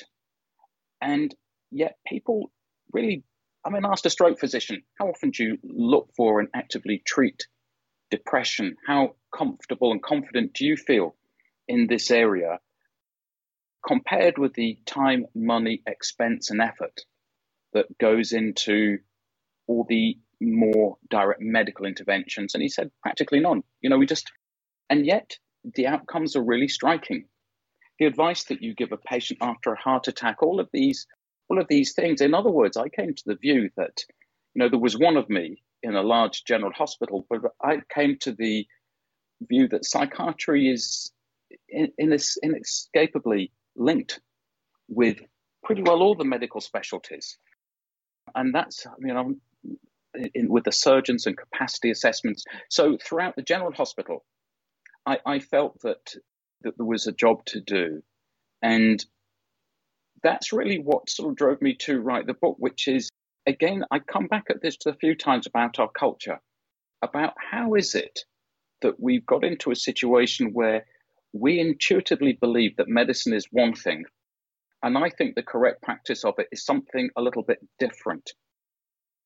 And 1.02 1.34
yet, 1.72 1.98
people 2.08 2.52
really, 2.92 3.24
I 3.66 3.70
mean, 3.70 3.86
ask 3.86 4.06
a 4.06 4.10
stroke 4.10 4.40
physician, 4.40 4.84
how 5.00 5.08
often 5.08 5.32
do 5.32 5.44
you 5.44 5.58
look 5.64 6.10
for 6.16 6.40
and 6.40 6.50
actively 6.54 7.02
treat 7.06 7.48
depression? 8.12 8.76
How 8.86 9.16
comfortable 9.36 9.92
and 9.92 10.02
confident 10.02 10.54
do 10.54 10.66
you 10.66 10.78
feel 10.78 11.16
in 11.68 11.88
this 11.88 12.12
area 12.12 12.60
compared 13.88 14.38
with 14.38 14.54
the 14.54 14.78
time, 14.86 15.26
money, 15.36 15.82
expense, 15.86 16.50
and 16.50 16.62
effort 16.62 17.02
that 17.74 17.98
goes 17.98 18.32
into 18.32 19.00
all 19.68 19.86
the 19.88 20.18
more 20.42 20.98
direct 21.10 21.42
medical 21.42 21.86
interventions? 21.86 22.54
And 22.54 22.62
he 22.64 22.70
said, 22.70 22.92
practically 23.02 23.40
none. 23.40 23.64
You 23.82 23.90
know, 23.90 23.98
we 23.98 24.06
just, 24.06 24.32
and 24.90 25.06
yet 25.06 25.38
the 25.64 25.88
outcomes 25.88 26.36
are 26.36 26.44
really 26.44 26.68
striking. 26.68 27.26
The 28.00 28.06
advice 28.06 28.46
that 28.46 28.62
you 28.62 28.74
give 28.74 28.92
a 28.92 28.98
patient 28.98 29.40
after 29.42 29.72
a 29.72 29.80
heart 29.80 30.08
attack, 30.08 30.42
all 30.42 30.60
of 30.60 30.70
these, 30.74 31.08
all 31.50 31.60
of 31.60 31.68
these 31.70 31.94
things. 31.94 32.22
In 32.22 32.34
other 32.34 32.52
words, 32.52 32.78
I 32.78 32.90
came 32.90 33.14
to 33.14 33.24
the 33.26 33.36
view 33.36 33.70
that, 33.78 34.04
you 34.54 34.60
know, 34.60 34.70
there 34.70 34.80
was 34.80 34.98
one 34.98 35.18
of 35.18 35.30
me 35.30 35.62
in 35.82 35.96
a 35.96 36.02
large 36.02 36.44
general 36.44 36.74
hospital, 36.74 37.26
but 37.30 37.40
I 37.62 37.82
came 37.94 38.18
to 38.22 38.34
the 38.34 38.68
view 39.48 39.68
that 39.70 39.86
psychiatry 39.86 40.70
is 40.70 41.12
in, 41.70 41.92
in 41.98 42.18
inescapably 42.44 43.52
linked 43.76 44.20
with 44.88 45.18
pretty 45.64 45.82
well 45.82 46.02
all 46.02 46.16
the 46.16 46.26
medical 46.26 46.62
specialties. 46.62 47.38
And 48.34 48.54
that's, 48.54 48.86
you 49.00 49.14
know, 49.14 49.36
in, 50.34 50.50
with 50.50 50.64
the 50.64 50.72
surgeons 50.72 51.28
and 51.28 51.38
capacity 51.38 51.92
assessments. 51.92 52.44
So 52.70 52.98
throughout 53.04 53.36
the 53.36 53.42
general 53.42 53.74
hospital, 53.74 54.24
I, 55.06 55.20
I 55.26 55.40
felt 55.40 55.82
that, 55.82 56.16
that 56.62 56.78
there 56.78 56.86
was 56.86 57.08
a 57.08 57.12
job 57.12 57.46
to 57.48 57.62
do. 57.62 58.02
And 58.62 59.04
that's 60.24 60.54
really 60.54 60.80
what 60.80 61.10
sort 61.10 61.30
of 61.30 61.36
drove 61.36 61.62
me 61.62 61.76
to 61.82 62.00
write 62.00 62.26
the 62.26 62.34
book, 62.34 62.56
which 62.58 62.88
is, 62.88 63.10
again, 63.46 63.84
I 63.92 64.00
come 64.00 64.28
back 64.28 64.46
at 64.50 64.62
this 64.62 64.78
a 64.88 64.96
few 64.96 65.16
times 65.16 65.46
about 65.46 65.78
our 65.80 65.90
culture, 65.90 66.40
about 67.02 67.34
how 67.52 67.76
is 67.76 67.94
it 67.94 68.22
that 68.82 69.00
we've 69.00 69.26
got 69.26 69.44
into 69.44 69.72
a 69.72 69.76
situation 69.76 70.52
where 70.54 70.86
we 71.36 71.60
intuitively 71.60 72.38
believe 72.40 72.78
that 72.78 72.88
medicine 72.88 73.34
is 73.34 73.46
one 73.52 73.74
thing. 73.74 74.06
And 74.82 74.98
I 74.98 75.10
think 75.10 75.36
the 75.36 75.44
correct 75.44 75.82
practice 75.82 76.24
of 76.24 76.36
it 76.38 76.48
is 76.52 76.64
something 76.64 77.10
a 77.18 77.22
little 77.22 77.44
bit 77.44 77.60
different. 77.78 78.32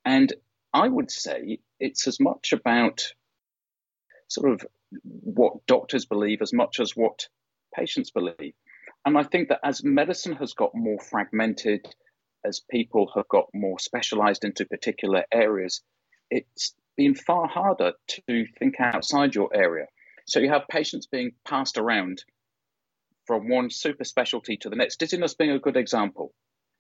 And 0.06 0.34
I 0.74 0.88
would 0.88 1.12
say 1.12 1.60
it's 1.80 2.08
as 2.08 2.20
much 2.20 2.52
about 2.52 3.14
sort 4.28 4.54
of 4.54 4.66
what 5.04 5.66
doctors 5.68 6.06
believe 6.06 6.42
as 6.42 6.52
much 6.52 6.80
as 6.80 6.96
what 6.96 7.28
patients 7.76 8.10
believe. 8.10 8.54
And 9.06 9.16
I 9.16 9.24
think 9.24 9.50
that 9.50 9.60
as 9.64 9.84
medicine 9.84 10.36
has 10.38 10.54
got 10.54 10.72
more 10.74 11.00
fragmented, 11.00 11.86
as 12.44 12.62
people 12.72 13.12
have 13.16 13.28
got 13.28 13.46
more 13.54 13.78
specialized 13.78 14.46
into 14.46 14.66
particular 14.66 15.26
areas, 15.32 15.82
it's 16.32 16.74
been 16.98 17.14
far 17.14 17.48
harder 17.48 17.94
to 18.08 18.46
think 18.58 18.80
outside 18.80 19.36
your 19.36 19.56
area. 19.56 19.86
So 20.30 20.40
you 20.40 20.50
have 20.50 20.68
patients 20.70 21.08
being 21.08 21.32
passed 21.46 21.78
around 21.78 22.24
from 23.26 23.50
one 23.50 23.70
super 23.70 24.04
specialty 24.04 24.58
to 24.58 24.70
the 24.70 24.76
next. 24.76 24.98
Dizziness 24.98 25.34
being 25.34 25.52
a 25.52 25.60
good 25.60 25.78
example. 25.78 26.34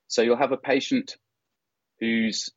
So 0.07 0.21
you'll 0.21 0.37
have 0.37 0.51
a 0.51 0.57
patient 0.57 1.15
who's 1.99 2.49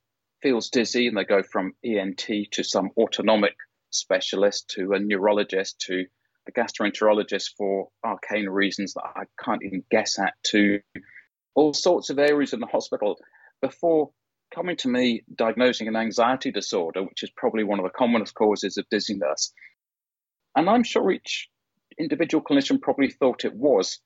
feels 0.42 0.70
dizzy 0.70 1.06
and 1.06 1.16
they 1.16 1.24
go 1.24 1.42
from 1.42 1.72
ENT 1.84 2.28
to 2.50 2.64
some 2.64 2.90
autonomic 2.96 3.54
specialist 3.90 4.70
to 4.70 4.92
a 4.92 4.98
neurologist 4.98 5.78
to 5.80 6.04
a 6.48 6.52
gastroenterologist 6.52 7.50
for 7.56 7.88
arcane 8.04 8.48
reasons 8.48 8.94
that 8.94 9.04
I 9.14 9.24
can't 9.42 9.62
even 9.62 9.84
guess 9.90 10.18
at 10.18 10.34
to 10.46 10.80
all 11.54 11.72
sorts 11.72 12.10
of 12.10 12.18
areas 12.18 12.52
in 12.52 12.60
the 12.60 12.66
hospital 12.66 13.16
before 13.60 14.10
coming 14.52 14.76
to 14.76 14.88
me 14.88 15.22
diagnosing 15.34 15.88
an 15.88 15.96
anxiety 15.96 16.50
disorder, 16.50 17.02
which 17.02 17.22
is 17.22 17.30
probably 17.36 17.64
one 17.64 17.78
of 17.78 17.84
the 17.84 17.90
commonest 17.90 18.34
causes 18.34 18.76
of 18.76 18.88
dizziness. 18.90 19.52
And 20.56 20.68
I'm 20.68 20.84
sure 20.84 21.10
each 21.10 21.48
individual 21.98 22.44
clinician 22.44 22.80
probably 22.80 23.10
thought 23.10 23.44
it 23.44 23.54
was, 23.54 24.00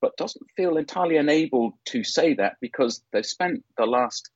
but 0.00 0.16
doesn't 0.16 0.50
feel 0.56 0.76
entirely 0.76 1.16
enabled 1.16 1.74
to 1.86 2.04
say 2.04 2.34
that 2.34 2.56
because 2.60 3.02
they've 3.12 3.24
spent 3.24 3.64
the 3.76 3.86
last 3.86 4.30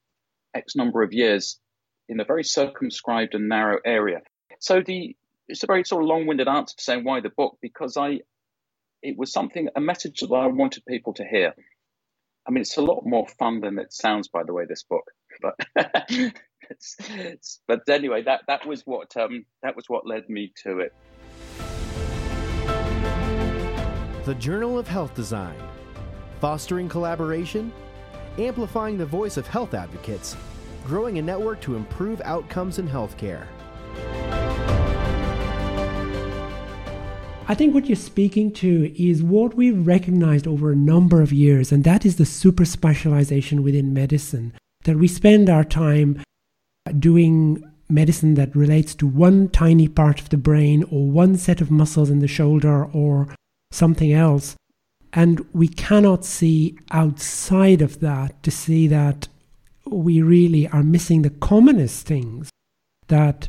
X 0.54 0.76
number 0.76 1.02
of 1.02 1.12
years 1.12 1.58
in 2.08 2.20
a 2.20 2.24
very 2.24 2.44
circumscribed 2.44 3.34
and 3.34 3.48
narrow 3.48 3.78
area. 3.84 4.20
So 4.60 4.80
the 4.80 5.16
it's 5.48 5.62
a 5.62 5.66
very 5.66 5.84
sort 5.84 6.02
of 6.02 6.08
long-winded 6.08 6.48
answer 6.48 6.74
to 6.76 6.82
saying 6.82 7.04
why 7.04 7.20
the 7.20 7.30
book 7.30 7.58
because 7.60 7.96
I 7.96 8.20
it 9.02 9.16
was 9.16 9.32
something 9.32 9.68
a 9.76 9.80
message 9.80 10.20
that 10.20 10.32
I 10.32 10.46
wanted 10.46 10.84
people 10.86 11.14
to 11.14 11.24
hear. 11.24 11.54
I 12.46 12.50
mean, 12.50 12.62
it's 12.62 12.76
a 12.76 12.82
lot 12.82 13.04
more 13.04 13.26
fun 13.38 13.60
than 13.60 13.78
it 13.78 13.92
sounds, 13.92 14.28
by 14.28 14.42
the 14.44 14.52
way. 14.52 14.64
This 14.66 14.84
book, 14.84 15.04
but 15.42 15.54
it's, 16.70 16.96
it's, 17.10 17.60
but 17.66 17.80
anyway, 17.88 18.22
that 18.22 18.42
that 18.46 18.66
was 18.66 18.82
what 18.82 19.16
um, 19.16 19.44
that 19.62 19.76
was 19.76 19.88
what 19.88 20.06
led 20.06 20.28
me 20.28 20.52
to 20.64 20.78
it. 20.78 20.94
The 24.26 24.34
Journal 24.34 24.76
of 24.76 24.88
Health 24.88 25.14
Design, 25.14 25.54
fostering 26.40 26.88
collaboration, 26.88 27.72
amplifying 28.38 28.98
the 28.98 29.06
voice 29.06 29.36
of 29.36 29.46
health 29.46 29.72
advocates, 29.72 30.34
growing 30.84 31.18
a 31.18 31.22
network 31.22 31.60
to 31.60 31.76
improve 31.76 32.20
outcomes 32.22 32.80
in 32.80 32.88
healthcare. 32.88 33.46
I 37.46 37.54
think 37.54 37.72
what 37.72 37.86
you're 37.86 37.94
speaking 37.94 38.50
to 38.54 38.92
is 39.00 39.22
what 39.22 39.54
we've 39.54 39.86
recognized 39.86 40.48
over 40.48 40.72
a 40.72 40.76
number 40.76 41.22
of 41.22 41.32
years, 41.32 41.70
and 41.70 41.84
that 41.84 42.04
is 42.04 42.16
the 42.16 42.26
super 42.26 42.64
specialization 42.64 43.62
within 43.62 43.94
medicine. 43.94 44.54
That 44.86 44.98
we 44.98 45.06
spend 45.06 45.48
our 45.48 45.62
time 45.62 46.20
doing 46.98 47.62
medicine 47.88 48.34
that 48.34 48.56
relates 48.56 48.92
to 48.96 49.06
one 49.06 49.50
tiny 49.50 49.86
part 49.86 50.20
of 50.20 50.30
the 50.30 50.36
brain 50.36 50.82
or 50.90 51.08
one 51.08 51.36
set 51.36 51.60
of 51.60 51.70
muscles 51.70 52.10
in 52.10 52.18
the 52.18 52.26
shoulder 52.26 52.86
or 52.86 53.28
something 53.76 54.12
else. 54.12 54.56
And 55.12 55.46
we 55.52 55.68
cannot 55.68 56.24
see 56.24 56.76
outside 56.90 57.80
of 57.80 58.00
that 58.00 58.42
to 58.42 58.50
see 58.50 58.86
that 58.88 59.28
we 59.86 60.20
really 60.20 60.68
are 60.68 60.82
missing 60.82 61.22
the 61.22 61.30
commonest 61.30 62.06
things 62.06 62.50
that 63.08 63.48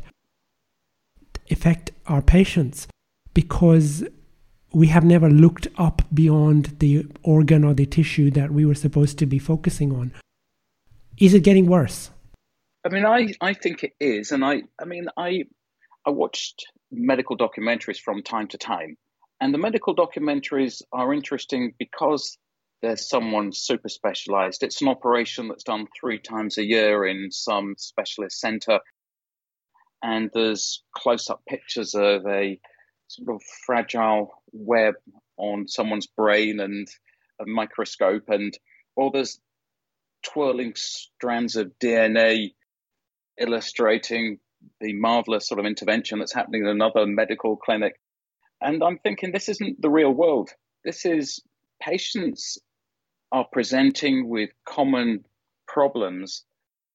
affect 1.50 1.90
our 2.06 2.22
patients 2.22 2.86
because 3.34 4.04
we 4.72 4.88
have 4.88 5.04
never 5.04 5.30
looked 5.30 5.66
up 5.76 6.02
beyond 6.12 6.78
the 6.78 7.06
organ 7.22 7.64
or 7.64 7.74
the 7.74 7.86
tissue 7.86 8.30
that 8.30 8.52
we 8.52 8.64
were 8.64 8.74
supposed 8.74 9.18
to 9.18 9.26
be 9.26 9.38
focusing 9.38 9.92
on. 9.92 10.12
Is 11.18 11.34
it 11.34 11.42
getting 11.42 11.66
worse? 11.66 12.10
I 12.84 12.90
mean, 12.90 13.04
I, 13.04 13.34
I 13.40 13.54
think 13.54 13.82
it 13.82 13.92
is. 13.98 14.30
And 14.30 14.44
I, 14.44 14.62
I 14.80 14.84
mean, 14.84 15.08
I, 15.16 15.44
I 16.06 16.10
watched 16.10 16.66
medical 16.90 17.36
documentaries 17.36 17.98
from 17.98 18.22
time 18.22 18.48
to 18.48 18.58
time. 18.58 18.96
And 19.40 19.54
the 19.54 19.58
medical 19.58 19.94
documentaries 19.94 20.82
are 20.92 21.14
interesting 21.14 21.74
because 21.78 22.38
there's 22.82 23.08
someone 23.08 23.52
super 23.52 23.88
specialized. 23.88 24.62
It's 24.62 24.82
an 24.82 24.88
operation 24.88 25.48
that's 25.48 25.64
done 25.64 25.86
three 25.98 26.18
times 26.18 26.58
a 26.58 26.64
year 26.64 27.06
in 27.06 27.30
some 27.30 27.74
specialist 27.76 28.40
center. 28.40 28.80
And 30.02 30.30
there's 30.32 30.82
close 30.94 31.28
up 31.28 31.42
pictures 31.48 31.94
of 31.94 32.26
a 32.26 32.58
sort 33.08 33.34
of 33.34 33.42
fragile 33.66 34.30
web 34.52 34.94
on 35.36 35.66
someone's 35.66 36.06
brain 36.06 36.60
and 36.60 36.88
a 37.40 37.46
microscope 37.46 38.28
and 38.28 38.56
or 38.96 39.10
there's 39.12 39.40
twirling 40.24 40.72
strands 40.74 41.56
of 41.56 41.72
DNA 41.78 42.52
illustrating 43.40 44.38
the 44.80 44.92
marvelous 44.94 45.46
sort 45.46 45.60
of 45.60 45.66
intervention 45.66 46.18
that's 46.18 46.34
happening 46.34 46.62
in 46.62 46.68
another 46.68 47.06
medical 47.06 47.56
clinic. 47.56 47.94
And 48.60 48.82
I'm 48.82 48.98
thinking 48.98 49.32
this 49.32 49.48
isn't 49.48 49.80
the 49.80 49.90
real 49.90 50.10
world. 50.10 50.50
This 50.84 51.04
is 51.04 51.40
patients 51.80 52.58
are 53.30 53.46
presenting 53.52 54.28
with 54.28 54.50
common 54.66 55.24
problems 55.66 56.44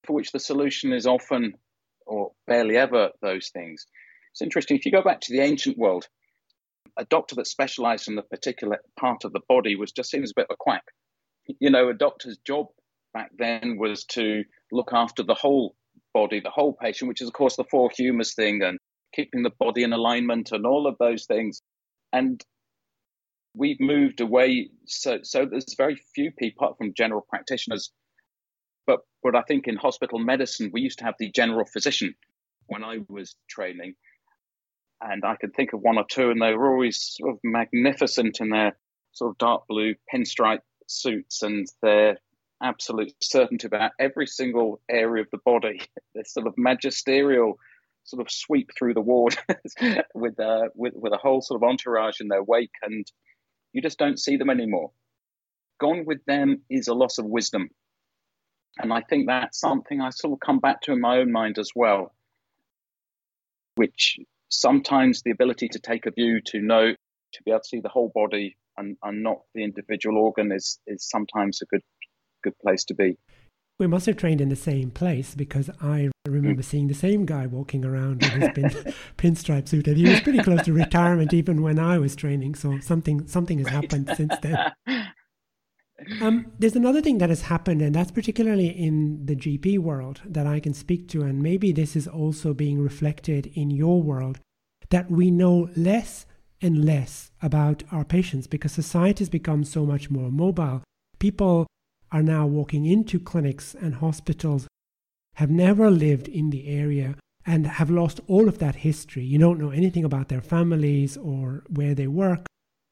for 0.06 0.14
which 0.14 0.32
the 0.32 0.40
solution 0.40 0.92
is 0.92 1.08
often 1.08 1.54
or 2.06 2.32
barely 2.48 2.78
ever 2.78 3.10
those 3.22 3.50
things. 3.50 3.86
It's 4.32 4.42
interesting. 4.42 4.78
If 4.78 4.86
you 4.86 4.92
go 4.92 5.04
back 5.04 5.22
to 5.22 5.32
the 5.32 5.42
ancient 5.42 5.78
world, 5.78 6.08
a 6.98 7.06
doctor 7.06 7.36
that 7.36 7.48
specialized 7.48 8.08
in 8.08 8.18
a 8.18 8.24
particular 8.24 8.80
part 9.00 9.24
of 9.24 9.34
the 9.34 9.42
body 9.48 9.76
was 9.76 9.92
just 9.92 10.12
seen 10.12 10.24
as 10.24 10.32
a 10.32 10.36
bit 10.36 10.48
of 10.50 10.56
a 10.56 10.58
quack. 10.58 10.84
You 11.60 11.70
know, 11.70 11.90
a 11.90 11.94
doctor's 11.94 12.38
job 12.46 12.68
back 13.14 13.32
then 13.38 13.78
was 13.78 14.06
to 14.06 14.44
look 14.72 14.90
after 14.92 15.24
the 15.24 15.34
whole 15.34 15.76
body, 16.14 16.40
the 16.40 16.50
whole 16.50 16.74
patient, 16.74 17.10
which 17.10 17.22
is, 17.22 17.28
of 17.28 17.34
course, 17.34 17.56
the 17.56 17.64
four 17.64 17.90
humors 17.96 18.34
thing 18.34 18.62
and 18.64 18.80
keeping 19.14 19.44
the 19.44 19.52
body 19.60 19.84
in 19.84 19.94
alignment 19.94 20.52
and 20.52 20.66
all 20.66 20.88
of 20.88 20.98
those 20.98 21.26
things. 21.26 21.62
And 22.12 22.44
we've 23.56 23.80
moved 23.80 24.22
away. 24.22 24.70
So, 24.86 25.20
so 25.24 25.46
there's 25.46 25.76
very 25.78 25.98
few 26.16 26.32
people, 26.32 26.66
apart 26.66 26.78
from 26.78 26.94
general 26.94 27.26
practitioners. 27.30 27.92
But, 28.86 29.00
but 29.22 29.36
I 29.36 29.42
think 29.44 29.68
in 29.68 29.76
hospital 29.76 30.20
medicine, 30.20 30.72
we 30.74 30.82
used 30.82 31.00
to 31.00 31.06
have 31.06 31.16
the 31.20 31.32
general 31.32 31.66
physician 31.66 32.16
when 32.68 32.84
I 32.84 33.00
was 33.08 33.36
training. 33.50 33.96
And 35.02 35.24
I 35.26 35.36
can 35.36 35.52
think 35.52 35.74
of 35.74 35.82
one 35.82 35.98
or 35.98 36.06
two, 36.10 36.30
and 36.30 36.42
they 36.42 36.54
were 36.54 36.72
always 36.72 37.16
sort 37.18 37.34
of 37.34 37.40
magnificent 37.44 38.40
in 38.40 38.50
their 38.50 38.78
sort 39.12 39.32
of 39.32 39.38
dark 39.38 39.64
blue 39.68 39.96
pinstripe 40.14 40.62
suits 40.88 41.44
and 41.44 41.68
their 41.82 42.18
absolute 42.62 43.14
certainty 43.22 43.68
about 43.68 43.92
every 44.00 44.26
single 44.26 44.82
area 44.90 45.24
of 45.24 45.30
the 45.32 45.40
body. 45.46 45.82
This 46.16 46.34
sort 46.34 46.46
of 46.46 46.54
magisterial 46.58 47.58
sort 48.04 48.22
of 48.22 48.32
sweep 48.32 48.70
through 48.78 48.94
the 48.94 49.02
ward 49.02 49.38
with, 50.14 50.40
uh, 50.40 50.70
with 50.76 50.94
with 50.96 51.14
a 51.14 51.18
whole 51.18 51.42
sort 51.42 51.62
of 51.62 51.68
entourage 51.68 52.20
in 52.20 52.28
their 52.28 52.44
wake, 52.44 52.74
and 52.82 53.06
you 53.72 53.82
just 53.82 54.00
don't 54.00 54.20
see 54.20 54.38
them 54.38 54.50
anymore. 54.50 54.92
Gone 55.80 56.06
with 56.06 56.24
them 56.26 56.62
is 56.70 56.88
a 56.88 56.94
loss 56.94 57.18
of 57.18 57.26
wisdom, 57.26 57.70
and 58.78 58.94
I 58.94 59.02
think 59.02 59.28
that's 59.28 59.60
something 59.60 60.02
I 60.02 60.10
sort 60.10 60.34
of 60.34 60.40
come 60.40 60.60
back 60.60 60.82
to 60.82 60.92
in 60.92 61.02
my 61.02 61.18
own 61.18 61.32
mind 61.32 61.58
as 61.58 61.72
well. 61.76 62.14
Which 63.76 64.20
sometimes 64.50 65.22
the 65.22 65.32
ability 65.32 65.70
to 65.70 65.80
take 65.80 66.06
a 66.06 66.12
view, 66.12 66.42
to 66.48 66.60
know, 66.60 66.92
to 66.92 67.44
be 67.44 67.52
able 67.52 67.62
to 67.62 67.68
see 67.68 67.80
the 67.80 67.90
whole 67.90 68.12
body 68.14 68.56
and, 68.78 68.98
and 69.04 69.24
not 69.24 69.42
the 69.54 69.64
individual 69.64 70.18
organ 70.18 70.52
is 70.52 70.80
is 70.88 71.08
sometimes 71.08 71.62
a 71.62 71.66
good 71.66 71.84
good 72.44 72.58
place 72.60 72.86
to 72.86 72.94
be. 72.94 73.18
We 73.80 73.88
must 73.88 74.06
have 74.06 74.18
trained 74.18 74.40
in 74.40 74.50
the 74.50 74.56
same 74.56 74.92
place 74.92 75.34
because 75.36 75.70
I 75.82 76.12
remember 76.28 76.62
mm. 76.62 76.66
seeing 76.66 76.88
the 76.88 76.94
same 76.94 77.26
guy 77.26 77.48
walking 77.48 77.84
around 77.84 78.22
with 78.22 78.32
his 78.34 78.50
pin, 78.52 78.94
pinstripe 79.18 79.68
suit, 79.68 79.88
and 79.88 79.98
he 79.98 80.08
was 80.08 80.22
pretty 80.22 80.44
close 80.44 80.64
to 80.64 80.74
retirement 80.74 81.34
even 81.34 81.62
when 81.62 81.80
I 81.80 81.98
was 81.98 82.16
training. 82.16 82.56
So 82.56 82.80
something 82.80 83.28
something 83.28 83.58
has 83.58 83.66
right. 83.66 83.76
happened 83.76 84.12
since 84.16 84.36
then. 84.42 84.74
Um, 86.22 86.52
there's 86.60 86.76
another 86.76 87.02
thing 87.02 87.20
that 87.20 87.30
has 87.30 87.44
happened, 87.44 87.82
and 87.82 87.96
that's 87.96 88.12
particularly 88.12 88.68
in 88.68 89.26
the 89.26 89.36
GP 89.36 89.80
world 89.80 90.22
that 90.26 90.46
I 90.46 90.60
can 90.60 90.74
speak 90.74 91.08
to, 91.10 91.22
and 91.22 91.42
maybe 91.42 91.72
this 91.72 91.96
is 91.96 92.08
also 92.08 92.54
being 92.54 92.82
reflected 92.82 93.52
in 93.54 93.72
your 93.72 94.02
world, 94.02 94.40
that 94.90 95.10
we 95.10 95.32
know 95.32 95.70
less 95.78 96.26
and 96.62 96.84
less 96.84 97.32
about 97.42 97.84
our 97.92 98.04
patients 98.04 98.48
because 98.48 98.72
society 98.72 99.22
has 99.22 99.30
become 99.30 99.64
so 99.64 99.86
much 99.86 100.10
more 100.10 100.32
mobile. 100.32 100.84
People 101.20 101.68
are 102.14 102.24
now 102.24 102.46
walking 102.46 102.86
into 102.86 103.20
clinics 103.20 103.74
and 103.74 103.96
hospitals 103.96 104.68
have 105.36 105.50
never 105.50 105.90
lived 105.90 106.28
in 106.28 106.52
the 106.52 106.68
area 106.68 107.16
and 107.46 107.66
have 107.66 107.90
lost 107.90 108.22
all 108.28 108.48
of 108.48 108.60
that 108.60 108.76
history. 108.76 109.24
You 109.24 109.40
don't 109.40 109.60
know 109.60 109.72
anything 109.72 110.06
about 110.06 110.30
their 110.30 110.40
families 110.42 111.18
or 111.18 111.64
where 111.70 111.96
they 111.96 112.08
work 112.08 112.46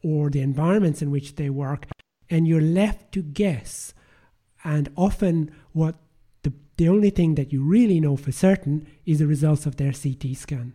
or 0.04 0.32
the 0.32 0.42
environments 0.42 1.04
in 1.04 1.12
which 1.12 1.36
they 1.36 1.50
work, 1.50 1.86
and 2.30 2.48
you're 2.48 2.60
left 2.60 3.12
to 3.12 3.22
guess. 3.22 3.94
And 4.64 4.90
often, 4.98 5.52
what 5.74 5.96
the, 6.42 6.52
the 6.78 6.90
only 6.90 7.12
thing 7.12 7.36
that 7.36 7.54
you 7.54 7.64
really 7.64 8.00
know 8.00 8.18
for 8.18 8.32
certain 8.32 8.88
is 9.06 9.20
the 9.20 9.28
results 9.28 9.68
of 9.68 9.76
their 9.76 9.92
CT 9.94 10.36
scan. 10.36 10.74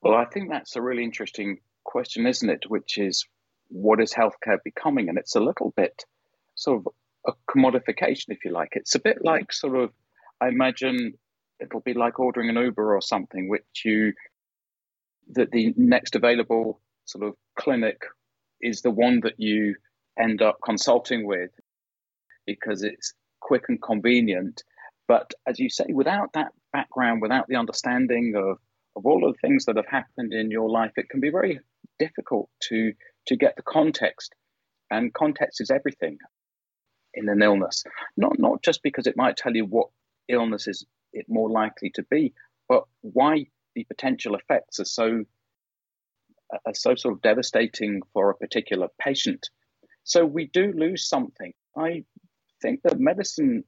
Well, 0.00 0.14
I 0.14 0.24
think 0.24 0.48
that's 0.48 0.76
a 0.76 0.82
really 0.82 1.04
interesting 1.04 1.58
question, 1.84 2.26
isn't 2.26 2.48
it? 2.48 2.64
Which 2.68 2.96
is, 2.96 3.26
what 3.68 4.00
is 4.00 4.14
healthcare 4.14 4.58
becoming? 4.64 5.10
And 5.10 5.18
it's 5.18 5.36
a 5.36 5.40
little 5.40 5.74
bit 5.76 6.04
sort 6.54 6.78
of 6.78 6.88
a 7.26 7.32
commodification, 7.48 8.26
if 8.28 8.44
you 8.44 8.52
like. 8.52 8.70
It's 8.72 8.94
a 8.94 9.00
bit 9.00 9.16
mm-hmm. 9.16 9.26
like 9.26 9.52
sort 9.52 9.76
of, 9.76 9.90
I 10.40 10.48
imagine 10.48 11.14
it'll 11.60 11.80
be 11.80 11.94
like 11.94 12.18
ordering 12.18 12.48
an 12.48 12.56
Uber 12.56 12.94
or 12.94 13.02
something, 13.02 13.48
which 13.48 13.82
you, 13.84 14.12
that 15.32 15.50
the 15.50 15.74
next 15.76 16.16
available 16.16 16.80
sort 17.04 17.26
of 17.26 17.34
clinic 17.58 18.00
is 18.60 18.82
the 18.82 18.90
one 18.90 19.20
that 19.22 19.34
you 19.38 19.74
end 20.18 20.42
up 20.42 20.58
consulting 20.64 21.26
with 21.26 21.50
because 22.46 22.82
it's 22.82 23.14
quick 23.40 23.64
and 23.68 23.80
convenient. 23.82 24.62
But 25.08 25.32
as 25.46 25.58
you 25.58 25.70
say, 25.70 25.86
without 25.92 26.32
that 26.34 26.52
background, 26.72 27.22
without 27.22 27.46
the 27.48 27.56
understanding 27.56 28.34
of, 28.36 28.58
of 28.96 29.06
all 29.06 29.28
of 29.28 29.34
the 29.34 29.48
things 29.48 29.64
that 29.66 29.76
have 29.76 29.86
happened 29.86 30.32
in 30.32 30.50
your 30.50 30.68
life, 30.68 30.92
it 30.96 31.08
can 31.10 31.20
be 31.20 31.30
very 31.30 31.60
difficult 31.98 32.48
to 32.68 32.92
to 33.26 33.36
get 33.36 33.54
the 33.56 33.62
context. 33.62 34.34
And 34.90 35.12
context 35.14 35.60
is 35.60 35.70
everything 35.70 36.18
in 37.20 37.28
an 37.28 37.42
illness. 37.42 37.84
Not 38.16 38.38
not 38.38 38.62
just 38.62 38.82
because 38.82 39.06
it 39.06 39.16
might 39.16 39.36
tell 39.36 39.54
you 39.54 39.64
what 39.64 39.88
illness 40.28 40.66
is 40.66 40.84
it 41.12 41.26
more 41.28 41.50
likely 41.50 41.90
to 41.90 42.02
be, 42.04 42.32
but 42.68 42.84
why 43.02 43.46
the 43.74 43.84
potential 43.84 44.34
effects 44.34 44.80
are 44.80 44.84
so 44.84 45.24
are 46.66 46.74
so 46.74 46.94
sort 46.94 47.14
of 47.14 47.22
devastating 47.22 48.02
for 48.12 48.30
a 48.30 48.34
particular 48.34 48.88
patient. 49.00 49.48
So 50.04 50.24
we 50.24 50.46
do 50.46 50.72
lose 50.72 51.08
something. 51.08 51.52
I 51.76 52.04
think 52.60 52.82
that 52.82 52.98
medicine 52.98 53.64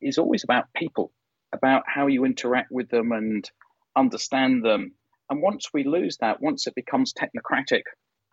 is 0.00 0.18
always 0.18 0.44
about 0.44 0.72
people, 0.74 1.12
about 1.52 1.82
how 1.86 2.06
you 2.06 2.24
interact 2.24 2.72
with 2.72 2.88
them 2.88 3.12
and 3.12 3.48
understand 3.94 4.64
them. 4.64 4.92
And 5.28 5.42
once 5.42 5.68
we 5.74 5.84
lose 5.84 6.16
that, 6.18 6.40
once 6.40 6.66
it 6.66 6.74
becomes 6.74 7.12
technocratic, 7.12 7.82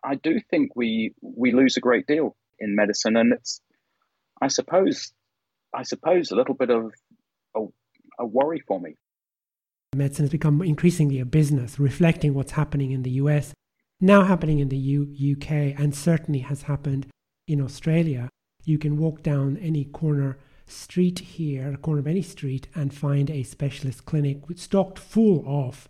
I 0.04 0.16
do 0.16 0.40
think 0.40 0.76
we 0.76 1.14
we 1.22 1.52
lose 1.52 1.78
a 1.78 1.82
great 1.82 2.08
deal 2.08 2.36
in 2.60 2.76
medicine, 2.76 3.16
and 3.16 3.34
it's 3.34 3.62
I 4.42 4.48
suppose, 4.48 5.12
I 5.74 5.84
suppose 5.84 6.32
a 6.32 6.36
little 6.36 6.56
bit 6.56 6.70
of 6.70 6.92
a, 7.56 7.62
a 8.20 8.26
worry 8.26 8.62
for 8.68 8.80
me. 8.80 8.96
Medicine 9.96 10.26
has 10.26 10.32
become 10.32 10.62
increasingly 10.62 11.20
a 11.20 11.26
business, 11.26 11.80
reflecting 11.80 12.34
what's 12.34 12.54
happening 12.54 12.92
in 12.92 13.04
the 13.04 13.12
US, 13.12 13.54
now 14.02 14.24
happening 14.24 14.60
in 14.60 14.70
the 14.70 14.78
U- 14.78 15.36
UK, 15.38 15.80
and 15.80 15.96
certainly 15.96 16.40
has 16.40 16.64
happened 16.64 17.08
in 17.48 17.62
Australia. 17.62 18.30
You 18.66 18.78
can 18.78 18.98
walk 18.98 19.22
down 19.22 19.58
any 19.58 19.86
corner 19.86 20.38
street 20.66 21.20
here, 21.20 21.76
corner 21.78 22.00
of 22.00 22.08
any 22.08 22.22
street, 22.22 22.68
and 22.74 22.94
find 22.94 23.30
a 23.30 23.44
specialist 23.44 24.06
clinic 24.06 24.40
stocked 24.56 24.98
full 24.98 25.44
of 25.46 25.88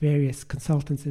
various 0.00 0.44
consultants 0.44 1.06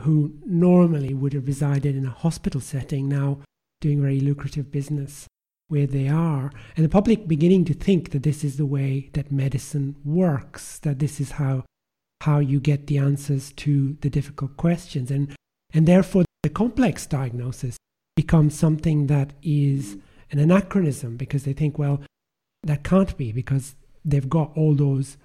who 0.00 0.34
normally 0.44 1.14
would 1.14 1.32
have 1.32 1.46
resided 1.46 1.96
in 1.96 2.06
a 2.06 2.10
hospital 2.10 2.60
setting, 2.60 3.08
now 3.08 3.38
doing 3.80 4.00
very 4.00 4.20
lucrative 4.20 4.70
business 4.70 5.26
where 5.68 5.86
they 5.86 6.08
are, 6.08 6.50
and 6.76 6.84
the 6.84 6.88
public 6.88 7.28
beginning 7.28 7.64
to 7.66 7.74
think 7.74 8.10
that 8.10 8.22
this 8.22 8.42
is 8.42 8.56
the 8.56 8.66
way 8.66 9.10
that 9.12 9.30
medicine 9.30 9.96
works, 10.04 10.78
that 10.80 10.98
this 10.98 11.20
is 11.20 11.32
how 11.32 11.64
how 12.22 12.40
you 12.40 12.58
get 12.58 12.88
the 12.88 12.98
answers 12.98 13.52
to 13.52 13.96
the 14.00 14.10
difficult 14.10 14.56
questions, 14.56 15.10
and 15.10 15.34
and 15.72 15.86
therefore 15.86 16.24
the 16.42 16.50
complex 16.50 17.06
diagnosis 17.06 17.76
becomes 18.16 18.58
something 18.58 19.06
that 19.06 19.32
is 19.42 19.96
an 20.30 20.38
anachronism 20.38 21.16
because 21.16 21.44
they 21.44 21.52
think, 21.52 21.78
well, 21.78 22.00
that 22.62 22.82
can't 22.82 23.16
be 23.16 23.32
because 23.32 23.76
they've 24.04 24.28
got 24.28 24.50
all 24.56 24.74
those 24.74 25.16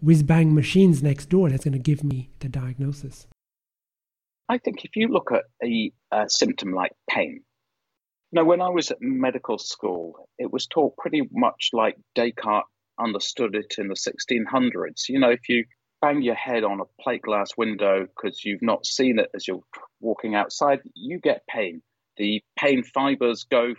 whiz 0.00 0.22
bang 0.22 0.54
machines 0.54 1.02
next 1.02 1.26
door 1.26 1.50
that's 1.50 1.64
going 1.64 1.72
to 1.72 1.78
give 1.78 2.04
me 2.04 2.30
the 2.40 2.48
diagnosis. 2.48 3.26
I 4.48 4.58
think 4.58 4.84
if 4.84 4.94
you 4.94 5.08
look 5.08 5.32
at 5.32 5.44
a, 5.62 5.92
a 6.12 6.28
symptom 6.28 6.72
like 6.72 6.92
pain, 7.10 7.42
no, 8.36 8.44
when 8.44 8.60
I 8.60 8.68
was 8.68 8.90
at 8.90 8.98
medical 9.00 9.56
school, 9.56 10.28
it 10.38 10.52
was 10.52 10.66
taught 10.66 10.98
pretty 10.98 11.22
much 11.32 11.70
like 11.72 11.96
Descartes 12.14 12.68
understood 13.00 13.54
it 13.54 13.76
in 13.78 13.88
the 13.88 13.94
1600s. 13.94 15.08
You 15.08 15.20
know, 15.20 15.30
if 15.30 15.48
you 15.48 15.64
bang 16.02 16.20
your 16.20 16.34
head 16.34 16.62
on 16.62 16.80
a 16.80 17.02
plate 17.02 17.22
glass 17.22 17.52
window 17.56 18.06
because 18.06 18.44
you've 18.44 18.60
not 18.60 18.84
seen 18.84 19.18
it 19.18 19.30
as 19.34 19.48
you're 19.48 19.62
walking 20.00 20.34
outside, 20.34 20.80
you 20.94 21.18
get 21.18 21.46
pain. 21.48 21.80
The 22.18 22.42
pain 22.58 22.82
fibers 22.82 23.44
go 23.50 23.72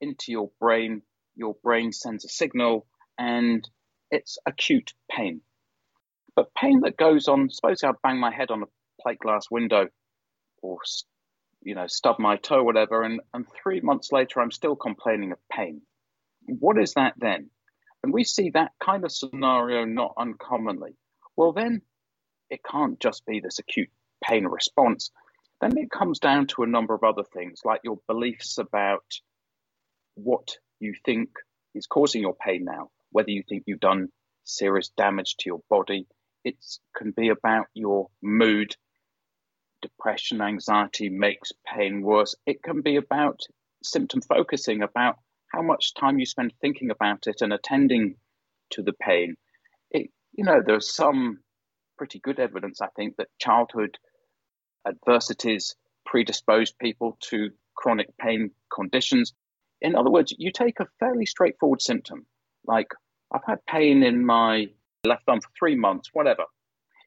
into 0.00 0.30
your 0.30 0.52
brain, 0.60 1.02
your 1.34 1.56
brain 1.60 1.90
sends 1.90 2.24
a 2.24 2.28
signal, 2.28 2.86
and 3.18 3.68
it's 4.12 4.38
acute 4.46 4.92
pain. 5.10 5.40
But 6.36 6.54
pain 6.54 6.82
that 6.82 6.96
goes 6.96 7.26
on, 7.26 7.50
suppose 7.50 7.82
I 7.82 7.90
bang 8.04 8.20
my 8.20 8.32
head 8.32 8.52
on 8.52 8.62
a 8.62 9.02
plate 9.02 9.18
glass 9.18 9.46
window 9.50 9.88
or 10.62 10.78
you 11.62 11.74
know, 11.74 11.86
stub 11.86 12.18
my 12.18 12.36
toe, 12.36 12.62
whatever, 12.62 13.02
and, 13.02 13.20
and 13.34 13.46
three 13.62 13.80
months 13.80 14.12
later 14.12 14.40
I'm 14.40 14.50
still 14.50 14.76
complaining 14.76 15.32
of 15.32 15.38
pain. 15.50 15.82
What 16.46 16.78
is 16.80 16.94
that 16.94 17.14
then? 17.18 17.50
And 18.02 18.12
we 18.12 18.24
see 18.24 18.50
that 18.50 18.72
kind 18.82 19.04
of 19.04 19.12
scenario 19.12 19.84
not 19.84 20.14
uncommonly. 20.16 20.96
Well, 21.36 21.52
then 21.52 21.82
it 22.48 22.60
can't 22.64 22.98
just 22.98 23.26
be 23.26 23.40
this 23.40 23.58
acute 23.58 23.90
pain 24.24 24.46
response. 24.46 25.10
Then 25.60 25.76
it 25.76 25.90
comes 25.90 26.18
down 26.18 26.46
to 26.48 26.62
a 26.62 26.66
number 26.66 26.94
of 26.94 27.04
other 27.04 27.24
things, 27.24 27.60
like 27.64 27.82
your 27.84 27.98
beliefs 28.06 28.58
about 28.58 29.04
what 30.14 30.56
you 30.78 30.94
think 31.04 31.30
is 31.74 31.86
causing 31.86 32.22
your 32.22 32.34
pain 32.34 32.64
now, 32.64 32.90
whether 33.12 33.30
you 33.30 33.42
think 33.46 33.64
you've 33.66 33.80
done 33.80 34.08
serious 34.44 34.90
damage 34.96 35.36
to 35.36 35.44
your 35.46 35.60
body. 35.68 36.06
It 36.44 36.56
can 36.96 37.10
be 37.10 37.28
about 37.28 37.66
your 37.74 38.08
mood. 38.22 38.74
Depression, 39.82 40.40
anxiety 40.40 41.08
makes 41.08 41.52
pain 41.66 42.02
worse. 42.02 42.34
It 42.46 42.62
can 42.62 42.82
be 42.82 42.96
about 42.96 43.40
symptom 43.82 44.20
focusing, 44.20 44.82
about 44.82 45.16
how 45.52 45.62
much 45.62 45.94
time 45.94 46.18
you 46.18 46.26
spend 46.26 46.52
thinking 46.60 46.90
about 46.90 47.26
it 47.26 47.40
and 47.40 47.52
attending 47.52 48.16
to 48.70 48.82
the 48.82 48.92
pain. 48.92 49.36
It, 49.90 50.10
you 50.32 50.44
know, 50.44 50.62
there's 50.64 50.94
some 50.94 51.40
pretty 51.98 52.20
good 52.20 52.38
evidence, 52.38 52.80
I 52.80 52.88
think, 52.96 53.16
that 53.16 53.28
childhood 53.38 53.98
adversities 54.86 55.74
predispose 56.06 56.72
people 56.72 57.16
to 57.20 57.50
chronic 57.74 58.16
pain 58.18 58.50
conditions. 58.72 59.32
In 59.80 59.94
other 59.94 60.10
words, 60.10 60.34
you 60.38 60.52
take 60.52 60.80
a 60.80 60.88
fairly 60.98 61.26
straightforward 61.26 61.82
symptom, 61.82 62.26
like 62.66 62.88
I've 63.32 63.44
had 63.46 63.64
pain 63.66 64.02
in 64.02 64.24
my 64.24 64.66
left 65.04 65.24
arm 65.28 65.40
for 65.40 65.48
three 65.58 65.76
months, 65.76 66.10
whatever. 66.12 66.44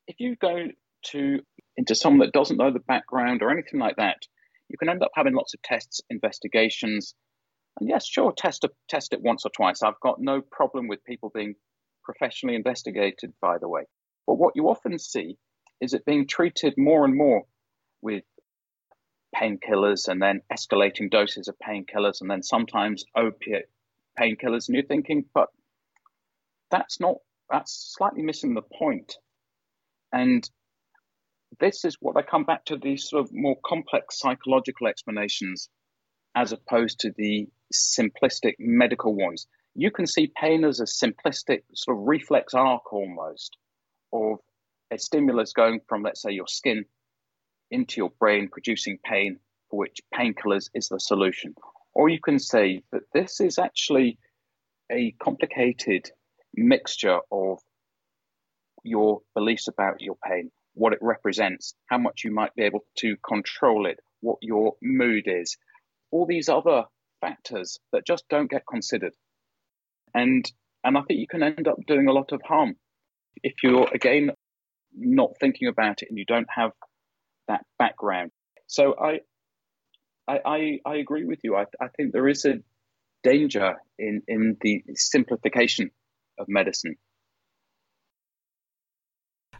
If 0.08 0.20
you 0.20 0.36
go 0.36 0.68
to 1.12 1.40
into 1.76 1.96
someone 1.96 2.20
that 2.20 2.34
doesn't 2.34 2.58
know 2.58 2.72
the 2.72 2.80
background 2.80 3.42
or 3.42 3.50
anything 3.50 3.80
like 3.80 3.96
that, 3.98 4.18
you 4.70 4.78
can 4.78 4.90
end 4.90 5.04
up 5.04 5.12
having 5.16 5.34
lots 5.34 5.54
of 5.54 5.62
tests, 5.62 6.02
investigations, 6.10 7.16
and 7.80 7.90
yes, 7.90 8.08
sure, 8.08 8.32
test 8.32 8.64
a, 8.64 8.70
test 8.88 9.14
it 9.14 9.22
once 9.22 9.46
or 9.46 9.52
twice. 9.56 9.82
I've 9.82 10.00
got 10.02 10.22
no 10.22 10.42
problem 10.42 10.88
with 10.88 11.04
people 11.04 11.32
being 11.34 11.56
professionally 12.04 12.56
investigated, 12.56 13.34
by 13.42 13.58
the 13.58 13.68
way. 13.68 13.84
But 14.28 14.36
what 14.36 14.56
you 14.56 14.70
often 14.70 15.00
see 15.00 15.38
is 15.82 15.94
it 15.94 16.06
being 16.06 16.28
treated 16.28 16.76
more 16.78 17.04
and 17.06 17.16
more 17.16 17.44
with 18.02 18.24
painkillers 19.36 20.08
and 20.08 20.22
then 20.22 20.42
escalating 20.52 21.10
doses 21.10 21.48
of 21.48 21.56
painkillers 21.58 22.22
and 22.22 22.30
then 22.30 22.44
sometimes 22.44 23.06
opiate 23.16 23.66
painkillers. 24.20 24.68
And 24.68 24.76
you're 24.76 24.86
thinking, 24.86 25.26
but 25.34 25.48
that's 26.70 27.00
not, 27.00 27.16
that's 27.50 27.96
slightly 27.98 28.22
missing 28.22 28.54
the 28.54 28.62
point. 28.62 29.16
And 30.12 30.48
this 31.60 31.86
is 31.86 31.98
what 32.00 32.18
I 32.18 32.22
come 32.22 32.44
back 32.44 32.66
to 32.66 32.78
these 32.78 33.10
sort 33.10 33.26
of 33.26 33.34
more 33.34 33.58
complex 33.66 34.20
psychological 34.20 34.88
explanations 34.88 35.70
as 36.36 36.52
opposed 36.52 37.00
to 37.00 37.12
the 37.18 37.48
simplistic 37.74 38.56
medical 38.60 39.16
ones. 39.16 39.48
You 39.76 39.92
can 39.92 40.08
see 40.08 40.32
pain 40.40 40.64
as 40.64 40.80
a 40.80 40.86
simplistic 40.86 41.64
sort 41.74 41.98
of 41.98 42.04
reflex 42.06 42.54
arc 42.54 42.92
almost 42.94 43.58
of 44.12 44.38
a 44.92 44.98
stimulus 44.98 45.54
going 45.54 45.82
from, 45.88 46.04
let's 46.04 46.22
say, 46.22 46.32
your 46.32 46.48
skin 46.48 46.86
into 47.72 47.98
your 47.98 48.12
brain, 48.20 48.50
producing 48.52 49.00
pain, 49.04 49.40
for 49.70 49.80
which 49.80 50.00
painkillers 50.14 50.70
is 50.76 50.90
the 50.90 51.00
solution. 51.00 51.56
Or 51.94 52.10
you 52.10 52.20
can 52.20 52.40
say 52.40 52.84
that 52.92 53.04
this 53.14 53.40
is 53.40 53.58
actually 53.58 54.20
a 54.92 55.12
complicated 55.24 56.10
mixture 56.56 57.20
of 57.32 57.60
your 58.84 59.22
beliefs 59.34 59.68
about 59.68 60.02
your 60.02 60.16
pain, 60.24 60.52
what 60.74 60.94
it 60.94 61.00
represents, 61.02 61.76
how 61.88 61.98
much 61.98 62.24
you 62.24 62.32
might 62.32 62.54
be 62.56 62.64
able 62.64 62.86
to 62.98 63.16
control 63.28 63.86
it, 63.86 64.00
what 64.22 64.38
your 64.42 64.74
mood 64.82 65.24
is, 65.28 65.58
all 66.12 66.26
these 66.26 66.50
other 66.50 66.84
factors 67.22 67.80
that 67.92 68.06
just 68.06 68.24
don't 68.30 68.50
get 68.50 68.64
considered. 68.70 69.14
And 70.14 70.50
and 70.84 70.98
I 70.98 71.02
think 71.02 71.20
you 71.20 71.28
can 71.28 71.44
end 71.44 71.68
up 71.68 71.78
doing 71.88 72.08
a 72.08 72.12
lot 72.14 72.32
of 72.34 72.42
harm 72.42 72.76
if 73.44 73.54
you're 73.64 73.88
again 73.94 74.32
not 74.96 75.32
thinking 75.40 75.68
about 75.68 76.02
it 76.02 76.10
and 76.10 76.18
you 76.18 76.26
don't 76.26 76.50
have 76.56 76.72
that 77.48 77.66
background. 77.80 78.32
So 78.68 78.96
I 79.00 79.22
I, 80.28 80.40
I, 80.46 80.80
I 80.86 80.96
agree 80.96 81.26
with 81.26 81.40
you. 81.44 81.56
I, 81.56 81.66
I 81.82 81.88
think 81.98 82.14
there 82.14 82.28
is 82.28 82.46
a 82.46 82.60
danger 83.24 83.76
in, 83.98 84.22
in 84.28 84.58
the 84.62 84.84
simplification 84.96 85.92
of 86.40 86.48
medicine. 86.48 86.96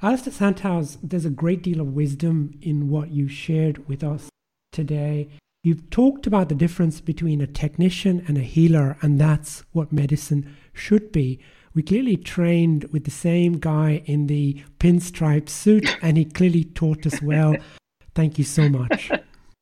Alastair 0.04 0.34
Santhouse, 0.34 0.98
there's 1.02 1.24
a 1.24 1.30
great 1.30 1.62
deal 1.62 1.80
of 1.80 1.94
wisdom 1.94 2.60
in 2.62 2.90
what 2.90 3.12
you 3.12 3.30
shared 3.30 3.88
with 3.88 4.04
us 4.04 4.28
today. 4.74 5.30
You've 5.64 5.90
talked 5.90 6.28
about 6.28 6.50
the 6.50 6.56
difference 6.56 7.00
between 7.00 7.40
a 7.40 7.48
technician 7.48 8.22
and 8.28 8.38
a 8.38 8.42
healer, 8.42 8.98
and 9.02 9.18
that's 9.18 9.64
what 9.72 9.94
medicine 9.94 10.58
should 10.74 11.14
be. 11.14 11.40
We 11.74 11.84
clearly 11.84 12.18
trained 12.18 12.84
with 12.92 13.06
the 13.06 13.12
same 13.12 13.60
guy 13.60 14.04
in 14.06 14.28
the 14.28 14.62
pinstripe 14.78 15.48
suit, 15.48 15.98
and 16.02 16.18
he 16.18 16.26
clearly 16.26 16.66
taught 16.66 17.06
us 17.06 17.22
well. 17.22 17.56
Thank 18.14 18.38
you 18.38 18.44
so 18.44 18.68
much. 18.68 19.10